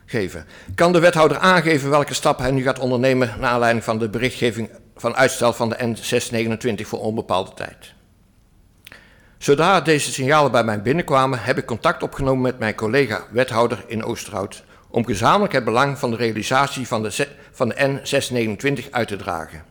[0.10, 0.46] Geven.
[0.76, 4.70] Kan de wethouder aangeven welke stappen hij nu gaat ondernemen naar aanleiding van de berichtgeving
[4.96, 7.94] van uitstel van de N629 voor onbepaalde tijd?
[9.38, 14.04] Zodra deze signalen bij mij binnenkwamen, heb ik contact opgenomen met mijn collega wethouder in
[14.04, 19.16] Oosterhout om gezamenlijk het belang van de realisatie van de, van de N629 uit te
[19.16, 19.64] dragen.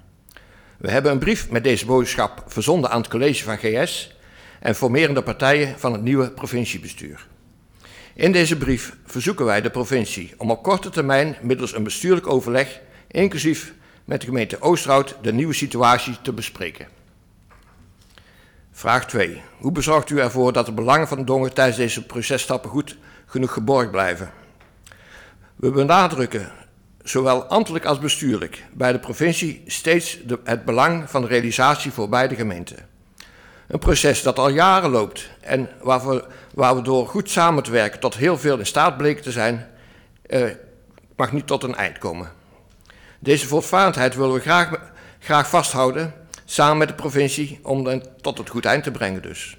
[0.78, 4.16] We hebben een brief met deze boodschap verzonden aan het college van GS
[4.60, 7.26] en formerende partijen van het nieuwe provinciebestuur.
[8.16, 12.80] In deze brief verzoeken wij de provincie om op korte termijn middels een bestuurlijk overleg,
[13.06, 16.88] inclusief met de gemeente Oosterhout, de nieuwe situatie te bespreken.
[18.72, 19.42] Vraag 2.
[19.58, 22.96] Hoe bezorgt u ervoor dat de belangen van de Dongen tijdens deze processtappen goed
[23.26, 24.30] genoeg geborgd blijven?
[25.56, 26.52] We benadrukken,
[27.02, 32.34] zowel ambtelijk als bestuurlijk, bij de provincie steeds het belang van de realisatie voor beide
[32.34, 32.94] gemeenten.
[33.66, 36.26] Een proces dat al jaren loopt en waarvoor,
[36.56, 39.66] waar we door goed samen te werken tot heel veel in staat bleken te zijn,
[40.22, 40.50] eh,
[41.16, 42.32] mag niet tot een eind komen.
[43.18, 48.48] Deze voortvarendheid willen we graag, graag vasthouden, samen met de provincie, om dan tot het
[48.48, 49.58] goed eind te brengen dus.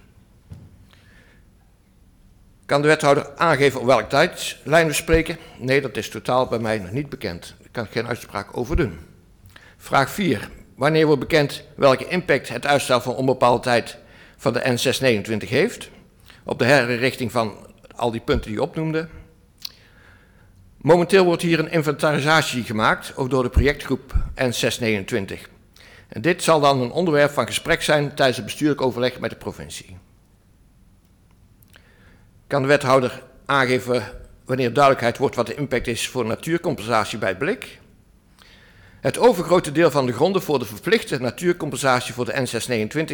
[2.65, 5.37] Kan de wethouder aangeven op welke tijdslijn we spreken?
[5.57, 7.55] Nee, dat is totaal bij mij nog niet bekend.
[7.59, 8.99] Daar kan ik geen uitspraak over doen.
[9.77, 10.49] Vraag 4.
[10.75, 13.97] Wanneer wordt bekend welke impact het uitstel van onbepaalde tijd
[14.37, 15.89] van de N629 heeft?
[16.47, 17.57] Op de herinrichting van
[17.95, 19.07] al die punten die je opnoemde.
[20.77, 25.49] Momenteel wordt hier een inventarisatie gemaakt, ook door de projectgroep N629.
[26.07, 29.35] En dit zal dan een onderwerp van gesprek zijn tijdens het bestuurlijk overleg met de
[29.35, 29.97] provincie.
[32.47, 34.03] Kan de wethouder aangeven
[34.45, 37.79] wanneer duidelijkheid wordt wat de impact is voor natuurcompensatie bij blik?
[38.99, 42.47] Het overgrote deel van de gronden voor de verplichte natuurcompensatie voor de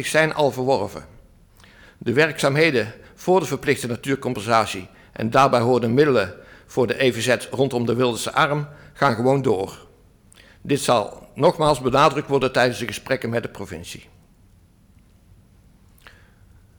[0.00, 1.04] zijn al verworven.
[1.98, 6.34] De werkzaamheden voor de verplichte natuurcompensatie en daarbij horende middelen
[6.66, 9.86] voor de EVZ rondom de Wilderse Arm gaan gewoon door.
[10.62, 14.08] Dit zal nogmaals benadrukt worden tijdens de gesprekken met de provincie.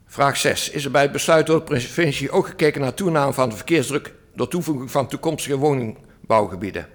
[0.06, 0.70] Vraag 6.
[0.70, 4.14] Is er bij het besluit door de provincie ook gekeken naar toename van de verkeersdruk
[4.34, 6.88] door toevoeging van toekomstige woningbouwgebieden?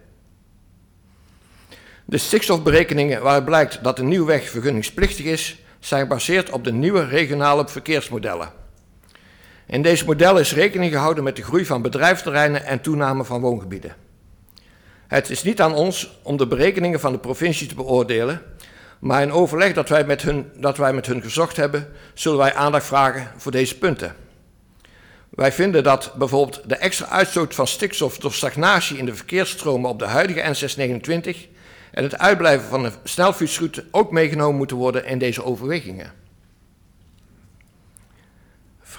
[2.05, 7.05] De stikstofberekeningen waaruit blijkt dat een nieuwe weg vergunningsplichtig is, zijn gebaseerd op de nieuwe
[7.05, 8.60] regionale verkeersmodellen.
[9.71, 13.95] In deze modellen is rekening gehouden met de groei van bedrijfsterreinen en toename van woongebieden.
[15.07, 18.41] Het is niet aan ons om de berekeningen van de provincie te beoordelen,
[18.99, 22.53] maar in overleg dat wij met hun, dat wij met hun gezocht hebben, zullen wij
[22.53, 24.15] aandacht vragen voor deze punten.
[25.29, 29.99] Wij vinden dat bijvoorbeeld de extra uitstoot van stikstof door stagnatie in de verkeersstromen op
[29.99, 31.37] de huidige N629
[31.91, 36.20] en het uitblijven van de snelfietsroute ook meegenomen moeten worden in deze overwegingen.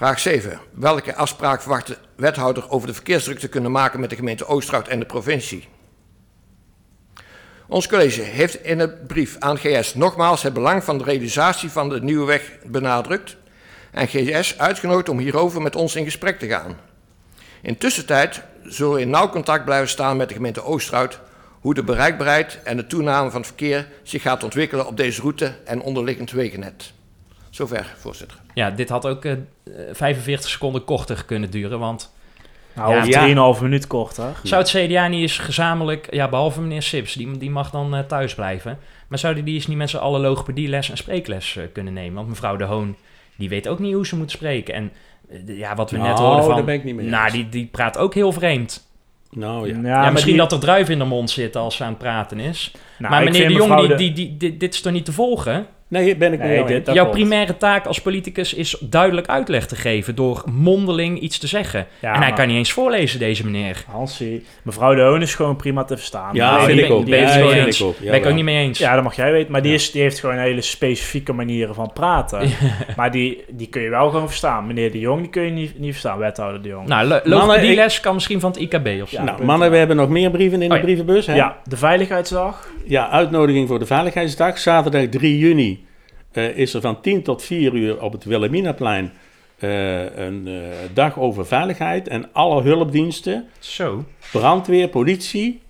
[0.03, 0.59] Vraag 7.
[0.73, 4.99] Welke afspraak verwacht de wethouder over de verkeersdrukte kunnen maken met de gemeente Oosterhout en
[4.99, 5.67] de provincie?
[7.67, 11.89] Ons college heeft in het brief aan GS nogmaals het belang van de realisatie van
[11.89, 13.37] de nieuwe weg benadrukt
[13.91, 16.77] en GS uitgenodigd om hierover met ons in gesprek te gaan.
[17.61, 18.31] Intussen
[18.63, 21.19] zullen we in nauw contact blijven staan met de gemeente Oosterhout
[21.59, 25.55] hoe de bereikbaarheid en de toename van het verkeer zich gaat ontwikkelen op deze route
[25.65, 26.93] en onderliggend wegennet.
[27.55, 28.37] Zover, voorzitter.
[28.53, 29.33] Ja, dit had ook uh,
[29.91, 32.13] 45 seconden korter kunnen duren, want...
[32.75, 34.35] Nou, ja, 3,5 minuut korter.
[34.43, 37.99] Zou het CDA niet eens gezamenlijk, ja, behalve meneer Sips, die, die mag dan uh,
[37.99, 38.79] thuis blijven.
[39.07, 42.15] Maar zouden die eens niet met z'n allen logopedieles en spreekles uh, kunnen nemen?
[42.15, 42.95] Want mevrouw De Hoon,
[43.35, 44.73] die weet ook niet hoe ze moet spreken.
[44.73, 44.91] En
[45.45, 46.55] ja, wat we net nou, hoorden van...
[46.55, 48.87] daar ben ik niet mee Nou, die, die praat ook heel vreemd.
[49.31, 49.75] Nou ja.
[49.75, 51.97] Ja, maar misschien die- dat er druif in de mond zit als ze aan het
[51.97, 52.71] praten is.
[52.97, 55.05] Nou, maar ik meneer de vind Jong, mevrouw die, de- die, dit is toch niet
[55.05, 55.67] te volgen?
[55.93, 60.15] Nee, ben ik Nee, dit- Jouw primaire taak als politicus is duidelijk uitleg te geven
[60.15, 61.87] door mondeling iets te zeggen.
[61.99, 63.83] Ja, en hij maar- kan niet eens voorlezen, deze meneer.
[63.91, 66.35] Hansie, mevrouw De Hoon is gewoon prima te verstaan.
[66.35, 67.05] Ja, vind die ik ben- ook.
[67.05, 67.49] die ben Ja, ik ook.
[67.51, 68.33] ben ik ook Jawel.
[68.33, 68.79] niet mee eens.
[68.79, 69.51] Ja, dat mag jij weten.
[69.51, 69.77] Maar die, Ja.
[69.77, 72.49] is, die heeft gewoon hele specifieke manieren van praten.
[72.97, 74.67] Maar die, die kun je wel gewoon verstaan.
[74.67, 76.17] Meneer De Jong, die kun je niet, niet verstaan.
[76.17, 76.87] Wethouder De Jong.
[76.87, 79.15] Nou, Mannen, logopedieles kan misschien van het IKB of zo.
[79.17, 79.23] Ja.
[79.23, 80.83] nou, mannen, we hebben nog meer brieven in Oh de ja.
[80.83, 81.25] brievenbus.
[81.25, 81.35] Hè?
[81.35, 82.67] ja, de Veiligheidsdag.
[82.85, 84.57] Ja, uitnodiging voor de Veiligheidsdag.
[84.59, 85.82] Zaterdag 3 juni
[86.33, 89.11] eh, is er van 10 tot 4 uur op het Wilhelminaplein
[89.59, 90.53] eh, een eh,
[90.93, 92.07] dag over veiligheid.
[92.07, 94.05] En alle hulpdiensten, Zo.
[94.31, 95.61] brandweer, politie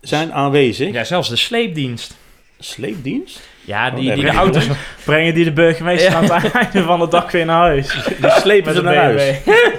[0.00, 0.92] zijn aanwezig.
[0.92, 2.16] Ja, zelfs de sleepdienst.
[2.58, 3.48] Sleepdienst?
[3.64, 4.66] Ja, Oh, die, die de auto's...
[5.04, 6.16] Brengen die de burgemeester Ja.
[6.16, 7.92] aan het einde van de dag weer naar huis.
[8.20, 9.38] Die slepen ze naar een huis.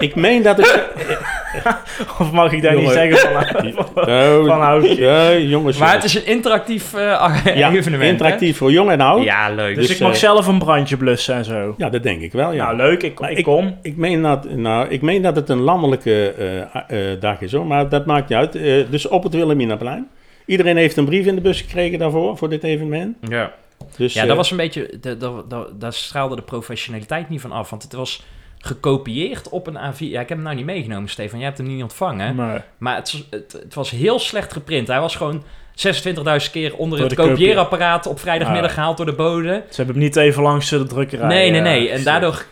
[0.00, 0.88] Ik meen dat het...
[2.20, 3.44] Of mag ik daar niet zeggen van,
[3.94, 5.78] van, Oh, van ja, jongens.
[5.78, 7.00] Maar het is een interactief eh,
[7.54, 8.08] ja, evenement, hè?
[8.08, 9.24] interactief voor jong en oud.
[9.24, 9.74] Ja, leuk.
[9.74, 11.74] Dus, Dus, ik mag eh, zelf een brandje blussen en zo.
[11.76, 12.64] Ja, dat denk ik wel, ja.
[12.64, 13.02] Nou, leuk.
[13.02, 13.78] Ik, ik kom.
[13.82, 16.34] Ik meen dat, nou, ik meen dat het een landelijke
[16.88, 18.52] eh, dag is, hoor, maar dat maakt niet uit.
[18.90, 20.08] Dus op het Wilhelminaplein.
[20.46, 23.16] Iedereen heeft een brief in de bus gekregen daarvoor, voor dit evenement.
[23.28, 23.52] Ja.
[23.96, 27.52] Dus, Ja, dat was een beetje, da- da- da- daar straalde de professionaliteit niet van
[27.52, 27.70] af.
[27.70, 28.22] Want het was
[28.60, 29.96] gekopieerd op een A4.
[29.98, 31.38] Ja, ik heb hem nou niet meegenomen, Stefan.
[31.38, 32.34] Jij hebt hem niet ontvangen.
[32.34, 34.88] Maar, Maar het, het, het was heel slecht geprint.
[34.88, 35.42] Hij was gewoon
[35.88, 38.76] 26.000 keer onder Door het kopieerapparaat op vrijdagmiddag Ah.
[38.76, 39.64] gehaald door de bode.
[39.70, 41.26] ze hebben hem niet even langs de drukkerij.
[41.26, 41.88] Nee, nee, eh, nee.
[41.90, 42.44] En daardoor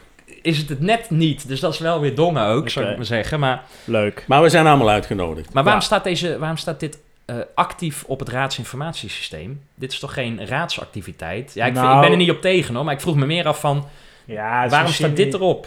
[0.43, 1.49] is het het net niet.
[1.49, 3.41] Dus dat is wel weer dongen ook, zou ik maar zeggen.
[3.41, 4.25] Maar, Leuk.
[4.27, 5.53] Maar we zijn allemaal uitgenodigd.
[5.53, 5.87] maar waarom, Ja.
[5.87, 9.61] staat deze, waarom staat dit eh, actief op het raadsinformatiesysteem?
[9.75, 11.51] Dit is toch geen raadsactiviteit?
[11.55, 11.97] Ja, ik, vind- Nou.
[11.97, 13.87] ik ben er niet op tegen hoor, maar ik vroeg me meer af van...
[14.35, 15.66] Ja, waarom staat dit erop?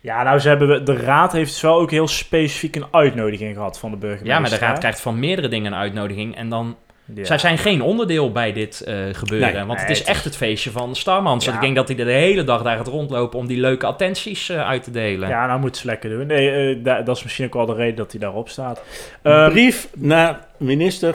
[0.00, 3.90] Ja, nou, ze hebben, de raad heeft wel ook heel specifiek een uitnodiging gehad van
[3.90, 4.32] de burgemeester.
[4.34, 6.36] Ja, maar de raad krijgt van meerdere dingen een uitnodiging.
[6.36, 6.76] En dan...
[7.14, 7.24] Ja.
[7.24, 9.54] Zij zijn geen onderdeel bij dit eh, gebeuren.
[9.54, 9.64] Nee.
[9.64, 11.44] want het is het echt het feestje van Starmans.
[11.44, 11.54] Ja.
[11.54, 14.68] Ik denk dat hij de hele dag daar gaat rondlopen om die leuke attenties eh,
[14.68, 15.28] uit te delen.
[15.28, 16.26] Ja, nou moet ze lekker doen.
[16.26, 18.82] Nee, eh, da- dat is misschien ook wel de reden dat hij daarop staat.
[19.22, 21.14] Ehm, brief naar minister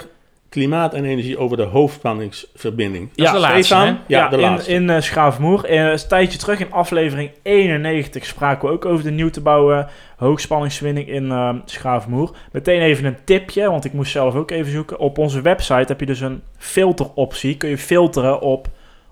[0.56, 3.10] Klimaat en Energie over de hoofdspanningsverbinding.
[3.16, 3.86] Dat is de laatste, Stefan?
[3.88, 3.94] hè?
[4.08, 4.72] Ja, de in, laatste.
[4.72, 5.66] in eh, Schaafmoer.
[5.66, 9.88] Eh, een tijdje terug in aflevering 91 spraken we ook over de nieuw te bouwen
[10.18, 12.32] hoogspanningswinning in eh Schaafmoer.
[12.52, 15.00] Meteen even een tipje, want ik moest zelf ook even zoeken.
[15.00, 17.58] Op onze website heb je dus een filteroptie.
[17.58, 18.68] Kun je filteren op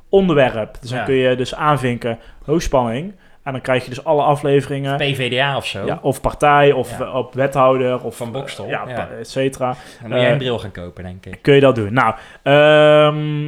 [0.10, 0.78] onderwerp.
[0.82, 0.96] Dus Ja.
[0.96, 3.14] dan kun je dus aanvinken hoogspanning.
[3.44, 4.98] En dan krijg je dus alle afleveringen.
[4.98, 5.86] PVDA of zo.
[5.86, 7.06] Ja, of partij, of Ja.
[7.06, 9.76] eh, op wethouder, of Van Bokstel, eh, ja, et cetera.
[10.02, 11.42] Dan moet jij Eh, een bril gaan kopen, denk ik.
[11.42, 11.94] Kun je dat doen?
[11.94, 13.48] Nou, ehm,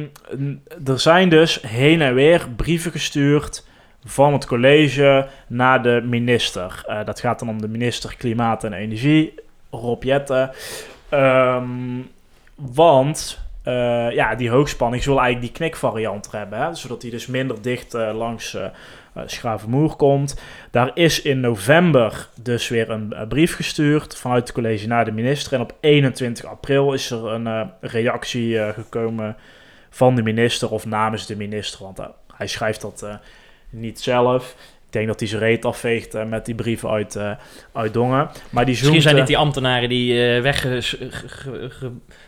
[0.86, 3.66] er zijn dus heen en weer brieven gestuurd
[4.04, 6.82] van het college naar de minister.
[6.86, 9.34] Eh, dat gaat dan om de minister Klimaat en Energie,
[9.70, 10.50] Rob Jetten.
[11.08, 11.68] Ehm,
[12.54, 17.62] want eh, ja, die hoogspanning wil eigenlijk die knikvariant hebben, hè, zodat die dus minder
[17.62, 18.70] dicht eh, langs eh eh,
[19.26, 20.40] Schravenmoer komt.
[20.70, 25.12] Daar is in november dus weer een eh, brief gestuurd vanuit het college naar de
[25.12, 25.52] minister.
[25.52, 29.36] En op 21 april is er een eh, reactie eh, gekomen
[29.90, 31.84] van de minister of namens de minister.
[31.84, 32.06] Want eh,
[32.36, 33.14] hij schrijft dat eh,
[33.70, 34.56] niet zelf.
[34.86, 37.30] Ik denk dat hij zijn reet afveegt eh, met die brieven uit, eh,
[37.72, 38.30] uit Dongen.
[38.50, 40.42] Maar die Misschien zijn eh, dit die ambtenaren die eh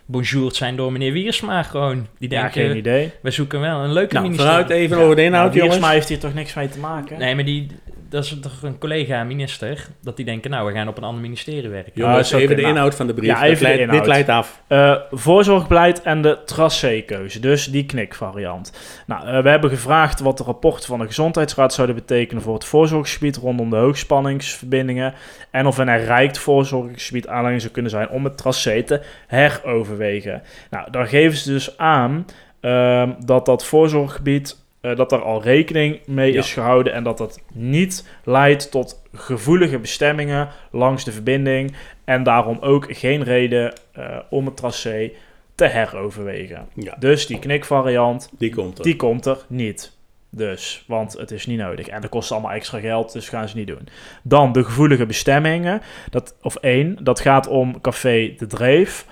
[0.08, 2.06] weggebonjourd zijn door meneer Wiersma gewoon.
[2.18, 3.12] Die Ja, denken, geen idee.
[3.22, 5.74] we zoeken wel een leuke Nou, vooruit even Ja, over de inhoud, nou, jongens.
[5.76, 7.18] Wiersma heeft hier toch niks mee te maken?
[7.18, 7.66] Nee, maar die,
[8.08, 11.68] dat is toch een collega-minister, dat die denken, nou, we gaan op een ander ministerie
[11.68, 11.92] werken.
[11.94, 13.28] Jongens, even de inhoud van de brief.
[13.28, 13.98] Ja, Dit even de leidt- inhoud.
[13.98, 14.62] Dit leidt af.
[14.66, 18.72] Eh, voorzorgbeleid en de tracé-keuze, dus die knikvariant.
[19.06, 22.64] Nou, eh, we hebben gevraagd wat de rapporten van de Gezondheidsraad zouden betekenen voor het
[22.64, 25.14] voorzorgsgebied rondom de hoogspanningsverbindingen
[25.50, 30.42] en of een herrijkt voorzorgsgebied aanleiding zou kunnen zijn om het tracé te heroverwegen.
[30.70, 32.26] Nou, daar geven ze dus aan
[32.60, 36.38] ehm, dat dat voorzorggebied, eh, dat daar al rekening mee Ja.
[36.38, 41.74] is gehouden en dat dat niet leidt tot gevoelige bestemmingen langs de verbinding
[42.04, 45.10] en daarom ook geen reden eh, om het tracé
[45.54, 46.68] te heroverwegen.
[46.74, 48.84] Ja, Dus die knikvariant, die komt er.
[48.84, 49.96] die komt er niet.
[50.30, 51.86] Dus, want het is niet nodig.
[51.86, 53.88] En dat kost allemaal extra geld, dus gaan ze niet doen.
[54.22, 55.82] Dan de gevoelige bestemmingen.
[56.10, 59.06] Dat, of één, dat gaat om Café De Dreef.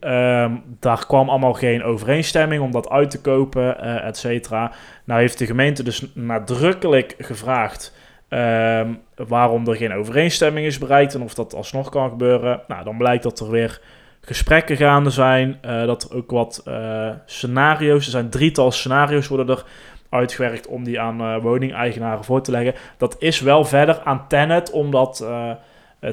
[0.00, 4.72] Ehm, daar kwam allemaal geen overeenstemming om dat uit te kopen, eh et cetera.
[5.04, 7.94] Nou heeft de gemeente dus nadrukkelijk gevraagd
[8.28, 12.60] ehm, waarom er geen overeenstemming is bereikt en of dat alsnog kan gebeuren.
[12.68, 13.80] Nou, dan blijkt dat er weer
[14.20, 19.56] gesprekken gaande zijn, eh, dat er ook wat eh, scenario's, er zijn drietal scenario's worden
[19.56, 19.64] er
[20.08, 22.74] uitgewerkt om die aan woningeigenaren voor te leggen.
[22.96, 25.16] Dat is wel verder aan Tenet om dat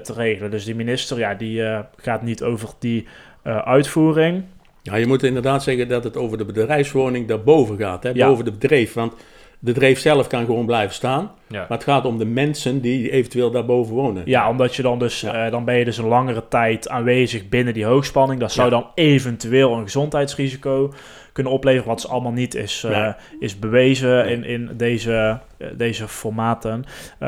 [0.01, 0.51] te regelen.
[0.51, 1.63] Dus die minister, ja, die
[1.95, 3.07] gaat niet over die
[3.41, 4.43] eh, uitvoering.
[4.81, 8.03] Ja, je moet inderdaad zeggen dat het over de bedrijfswoning daarboven gaat.
[8.03, 8.09] Hè?
[8.13, 8.27] Ja.
[8.27, 8.93] Boven de bedrijf.
[8.93, 9.11] Want
[9.59, 11.31] de bedrijf zelf kan gewoon blijven staan.
[11.47, 11.59] Ja.
[11.59, 14.21] Maar het gaat om de mensen die eventueel daarboven wonen.
[14.25, 15.45] Ja, omdat je dan dus, Ja.
[15.45, 18.39] eh, dan ben je dus een langere tijd aanwezig binnen die hoogspanning.
[18.39, 18.79] Dat zou Ja.
[18.79, 20.93] dan eventueel een gezondheidsrisico
[21.33, 23.13] kunnen opleveren, wat dus allemaal niet is, eh, Nee.
[23.39, 24.33] is bewezen Nee.
[24.33, 25.39] in, in deze,
[25.77, 26.83] deze formaten.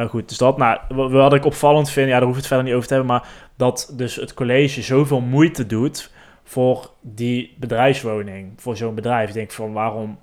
[0.10, 2.66] Goed, dus dat, nou, wa- wat ik opvallend vind, ja, daar hoef ik het verder
[2.66, 6.12] niet over te hebben, maar dat dus het college zoveel moeite doet
[6.44, 9.28] voor die bedrijfswoning, voor zo'n bedrijf.
[9.28, 10.18] Ik denk van, waarom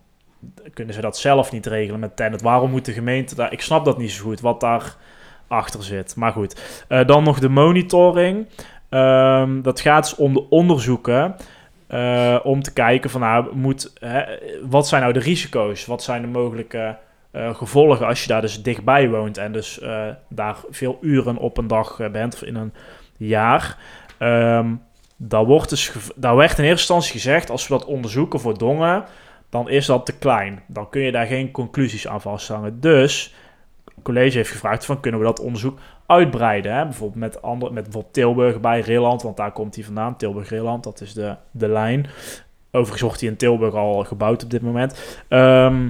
[0.74, 2.42] kunnen ze dat zelf niet regelen met tenant?
[2.42, 3.52] Waarom moet de gemeente daar...
[3.52, 4.96] Ik snap dat niet zo goed, wat daar
[5.48, 6.16] achter zit.
[6.16, 8.46] Maar goed, Eh, dan nog de monitoring.
[8.88, 11.36] Ehm, dat gaat dus om de onderzoeken.
[11.86, 14.22] eh, om te kijken van, nou, moet, hè,
[14.68, 15.86] wat zijn nou de risico's?
[15.86, 16.96] Wat zijn de mogelijke
[17.30, 19.38] eh, gevolgen als je daar dus dichtbij woont...
[19.38, 19.80] en dus
[20.28, 22.72] daar veel uren op een dag bent of in een
[23.26, 23.76] jaar...
[24.18, 24.74] Ehm,
[25.16, 29.04] daar, wordt dus daar werd in eerste instantie gezegd, als we dat onderzoeken voor Dongen,
[29.50, 30.62] dan is dat te klein.
[30.66, 32.80] Dan kun je daar geen conclusies aan vasthangen.
[32.80, 33.34] Dus
[33.84, 36.74] het college heeft gevraagd van kunnen we dat onderzoek uitbreiden.
[36.74, 36.84] Hè?
[36.84, 40.16] Bijvoorbeeld met, andere, met bijvoorbeeld Tilburg bij Rilland, want daar komt hij vandaan.
[40.16, 42.06] Tilburg-Rilland, dat is de, de lijn.
[42.70, 45.22] Overigens wordt die in Tilburg al gebouwd op dit moment.
[45.28, 45.88] Ehm,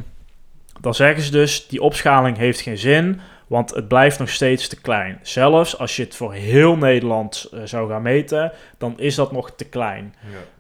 [0.81, 3.21] dan zeggen ze dus, die opschaling heeft geen zin,
[3.51, 5.19] want het blijft nog steeds te klein.
[5.23, 9.51] Zelfs als je het voor heel Nederland eh, zou gaan meten, dan is dat nog
[9.51, 10.15] te klein.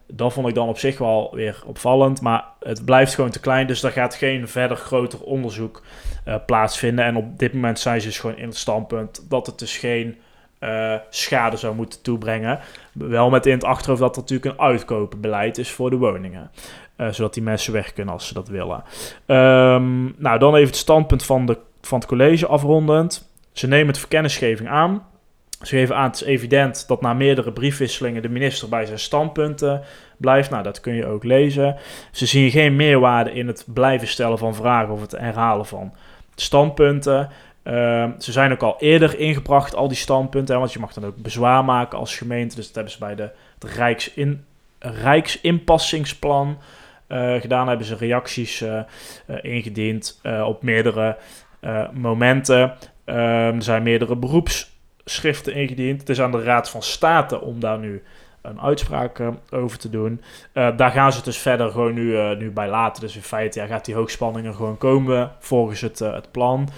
[0.06, 3.66] Dat vond ik dan op zich wel weer opvallend, maar het blijft gewoon te klein,
[3.66, 5.82] dus daar gaat geen verder groter onderzoek
[6.24, 7.04] eh, plaatsvinden.
[7.04, 10.18] En op dit moment zijn ze dus gewoon in het standpunt dat het dus geen
[10.58, 12.58] eh, schade zou moeten toebrengen.
[12.92, 16.50] Wel met in het achterhoofd dat er natuurlijk een uitkopenbeleid is voor de woningen.
[17.10, 18.82] Zodat die mensen weg kunnen als ze dat willen.
[19.26, 23.28] Ehm, nou, dan even het standpunt van, de, van het college afrondend.
[23.52, 25.08] Ze nemen het voor kennisgeving aan.
[25.62, 29.82] Ze geven aan, het is evident dat na meerdere briefwisselingen de minister bij zijn standpunten
[30.16, 30.50] blijft.
[30.50, 31.76] Nou, dat kun je ook lezen.
[32.10, 35.92] Ze zien geen meerwaarde in het blijven stellen van vragen of het herhalen van
[36.34, 37.28] standpunten.
[37.62, 40.58] Ehm, ze zijn ook al eerder ingebracht, al die standpunten.
[40.58, 42.56] want je mag dan ook bezwaar maken als gemeente.
[42.56, 44.44] Dus dat hebben ze bij de, het Rijksin,
[44.78, 46.58] Rijksinpassingsplan
[47.06, 47.68] eh, gedaan.
[47.68, 48.84] Hebben ze reacties eh, eh,
[49.42, 51.16] ingediend op meerdere
[51.92, 52.74] momenten.
[53.04, 56.00] Ehm, er zijn meerdere beroepsschriften ingediend.
[56.00, 58.02] Het is aan de Raad van State om daar nu
[58.42, 60.20] een uitspraak eh, over te doen.
[60.52, 63.02] Eh, daar gaan ze het dus verder gewoon nu, eh, nu bij laten.
[63.02, 66.68] Dus in feite ja, gaat die hoogspanning er gewoon komen volgens het, eh, het plan.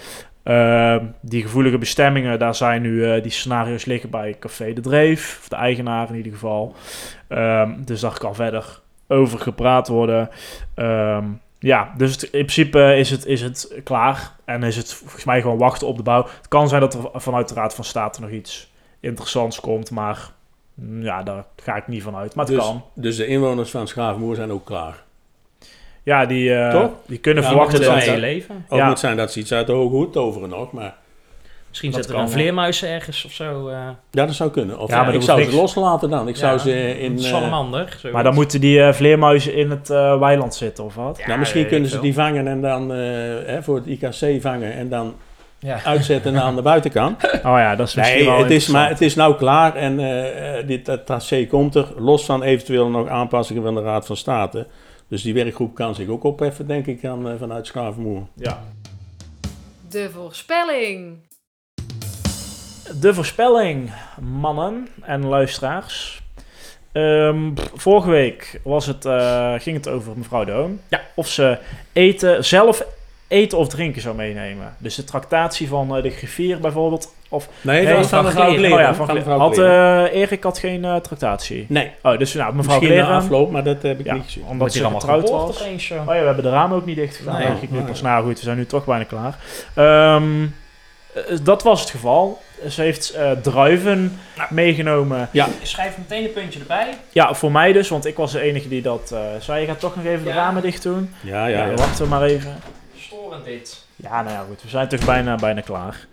[0.43, 5.39] Ehm, die gevoelige bestemmingen, daar zijn nu eh, die scenario's liggen bij Café de Dreef,
[5.41, 6.75] of de eigenaar in ieder geval.
[7.29, 10.29] Ehm, dus daar kan verder over gepraat worden.
[11.63, 15.41] Ja, dus het- in principe is het, is het klaar en is het volgens mij
[15.41, 16.23] gewoon wachten op de bouw.
[16.37, 20.31] Het kan zijn dat er vanuit de Raad van State nog iets interessants komt, maar
[20.75, 22.35] mm, ja, daar ga ik niet van uit.
[22.35, 22.83] Maar het dus, kan.
[22.95, 25.03] dus de inwoners van Schaafmoer zijn ook klaar.
[26.03, 26.91] Ja, die, eh, Toch?
[27.07, 28.05] die kunnen Ja, verwachten dat...
[28.05, 28.65] je leven.
[28.69, 28.89] Ook Ja.
[28.89, 30.95] moet zijn dat ze iets uit de hoge hoed toveren nog, maar
[31.73, 32.29] Misschien Dat zit er wel.
[32.29, 33.69] vleermuis ergens of zo.
[33.69, 33.77] eh
[34.11, 34.79] ja, dat zou kunnen.
[34.79, 36.29] Of Ja, maar ik dat zou ze loslaten dan.
[36.29, 37.19] Ik zou Ja, ze in...
[37.19, 38.01] eh, salamander.
[38.13, 41.27] Maar dan moeten die eh, vleermuizen in het eh, weiland zitten, of wat?
[41.27, 42.99] nou, misschien kunnen ik ze die vangen en dan eh,
[43.47, 45.15] hè, voor het IKC vangen en dan
[45.59, 45.85] Ja.
[45.85, 47.23] uitzetten aan de buitenkant.
[47.37, 49.99] Oh ja, dat is misschien Nee, wel het is, maar, het is nou klaar en
[49.99, 54.07] eh, eh, dit dat tracé komt er, los van eventueel nog aanpassingen van de Raad
[54.07, 54.67] van State.
[55.09, 58.23] Dus die werkgroep kan zich ook opheffen, denk ik, aan, eh, vanuit Schavenmoer.
[58.37, 58.63] Ja.
[59.89, 61.17] De voorspelling.
[63.01, 66.23] De voorspelling, mannen en luisteraars.
[66.93, 70.81] Ehm, pff, vorige week was het, eh, ging het over mevrouw De Hoon.
[70.89, 71.01] Ja.
[71.15, 71.59] Of ze
[71.93, 72.85] eten, zelf
[73.29, 74.75] eten of drinken zou meenemen.
[74.79, 77.15] Dus de tractatie van eh, de griffier bijvoorbeeld.
[77.29, 78.73] Of, Nee, Nee, dat was van mevrouw Kleren.
[78.73, 81.67] Oh ja, van mevrouw had eh, Erik had geen eh, tractatie.
[81.69, 83.17] nee, Oh, dus nou, mevrouw misschien Kleren.
[83.17, 84.15] afloop, maar dat heb ik Ja.
[84.15, 84.45] niet gezien.
[84.49, 85.63] Omdat ze getrouwd was.
[85.63, 85.91] opeens.
[85.91, 87.39] Oh ja, we hebben de ramen ook niet dicht gedaan.
[87.39, 87.49] Nee.
[87.61, 88.03] ik nu pas.
[88.03, 89.39] Nou goed, we zijn nu toch bijna klaar.
[89.75, 90.43] Ehm,
[91.15, 92.43] eh, dat was het geval.
[92.71, 94.19] Ze heeft eh, druiven
[94.51, 95.29] meegenomen.
[95.63, 96.89] Schrijf meteen een puntje erbij.
[97.13, 99.61] Ja, voor mij dus, want ik was de enige die dat eh, zei.
[99.61, 100.35] Je gaat toch nog even de Ja.
[100.35, 101.15] ramen dicht doen.
[101.21, 101.75] Ja, Ja, ja, ja.
[101.75, 102.57] wachten we maar even.
[102.97, 103.85] Storend dit.
[103.97, 104.63] Ja, nou ja, goed.
[104.63, 106.07] We zijn toch bijna, bijna klaar.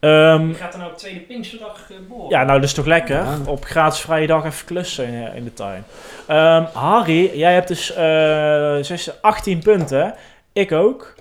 [0.00, 2.28] Ehm, Je gaat er nou op tweede Pinksterdag uh, boren.
[2.30, 3.16] ja, nou, dat is toch lekker?
[3.16, 3.38] Ja.
[3.46, 5.84] Op gratis vrije dag even klussen in, in de tuin.
[6.26, 10.14] Ehm, Harry, jij hebt dus eh, zes- 18 punten.
[10.52, 11.14] Ik ook.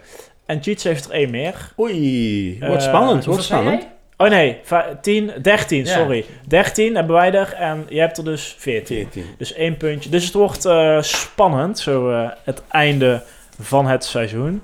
[0.46, 1.72] En Cheats heeft er één meer.
[1.80, 3.88] Oei, wordt spannend, wordt spannend.
[4.22, 5.94] Oh nee, va- 10, 13, Ja.
[5.94, 6.26] sorry.
[6.48, 8.96] 13 hebben wij er en jij hebt er dus 14.
[9.12, 9.26] 14.
[9.38, 10.10] Dus één puntje.
[10.10, 13.24] Dus het wordt eh, spannend, zo eh, het einde
[13.60, 14.62] van het seizoen.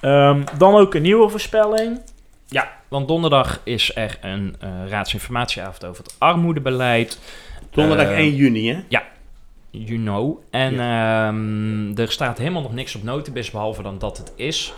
[0.00, 2.00] Ehm, dan ook een nieuwe voorspelling.
[2.88, 7.18] Want donderdag is er een eh, raadsinformatieavond over het armoedebeleid.
[7.70, 8.78] Donderdag Eh, 1 juni, hè?
[9.70, 10.38] You know.
[10.50, 14.72] En ehm, er staat helemaal nog niks op notibis, behalve dan dat het is.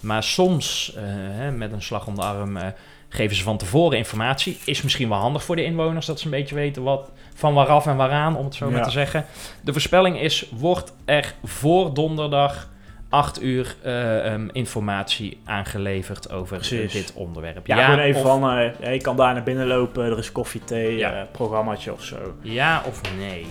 [0.00, 2.66] Maar soms, eh, hè, met een slag om de arm, eh,
[3.08, 4.58] geven ze van tevoren informatie.
[4.64, 7.86] Is misschien wel handig voor de inwoners, dat ze een beetje weten wat van waaraf
[7.86, 8.84] en waaraan, om het zo maar Ja.
[8.84, 9.24] te zeggen.
[9.60, 12.68] De voorspelling is, wordt er voor donderdag
[13.08, 16.92] 8 uur eh, ehm, informatie aangeleverd over Precies.
[16.92, 17.66] dit onderwerp.
[17.66, 20.32] Ja, gewoon even of, van, eh, ja, je kan daar naar binnen lopen, er is
[20.32, 21.12] koffie, thee, Ja.
[21.12, 22.16] eh, programmaatje of zo.
[22.42, 23.46] ja of nee?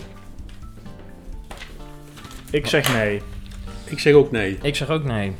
[2.51, 3.21] Ik zeg nee.
[3.85, 4.57] Ik zeg ook nee.
[4.61, 5.35] Ik zeg ook nee.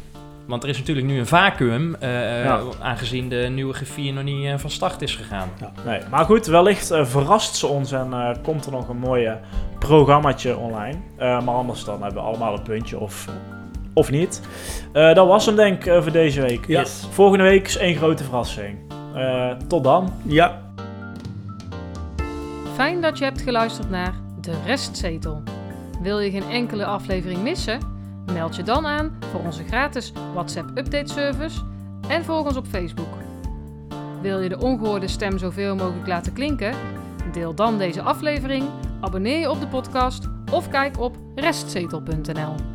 [0.47, 2.59] Want er is natuurlijk nu een vacuüm, eh, Ja.
[2.81, 5.49] aangezien de nieuwe griffier nog niet eh, van start is gegaan.
[5.85, 5.99] nee.
[6.09, 9.39] Maar goed, wellicht eh, verrast ze ons en eh, komt er nog een mooie
[9.79, 10.97] programmaatje online.
[11.17, 13.25] Eh, maar anders dan hebben we allemaal een puntje of,
[13.93, 14.41] of niet.
[14.93, 16.67] Eh, dat was hem denk ik eh, voor deze week.
[16.67, 16.85] Ja.
[17.09, 18.77] Volgende week is één grote verrassing.
[19.15, 20.13] Eh, tot dan.
[20.23, 20.63] Ja,
[22.75, 25.43] Fijn dat je hebt geluisterd naar De Restzetel.
[26.01, 27.79] Wil je geen enkele aflevering missen?
[28.34, 31.61] Meld je dan aan voor onze gratis WhatsApp update service
[32.07, 33.13] en volg ons op Facebook.
[34.21, 36.76] Wil je de ongehoorde stem zoveel mogelijk laten klinken?
[37.32, 38.63] Deel dan deze aflevering,
[39.01, 42.74] abonneer je op de podcast of kijk op restzetel.nl.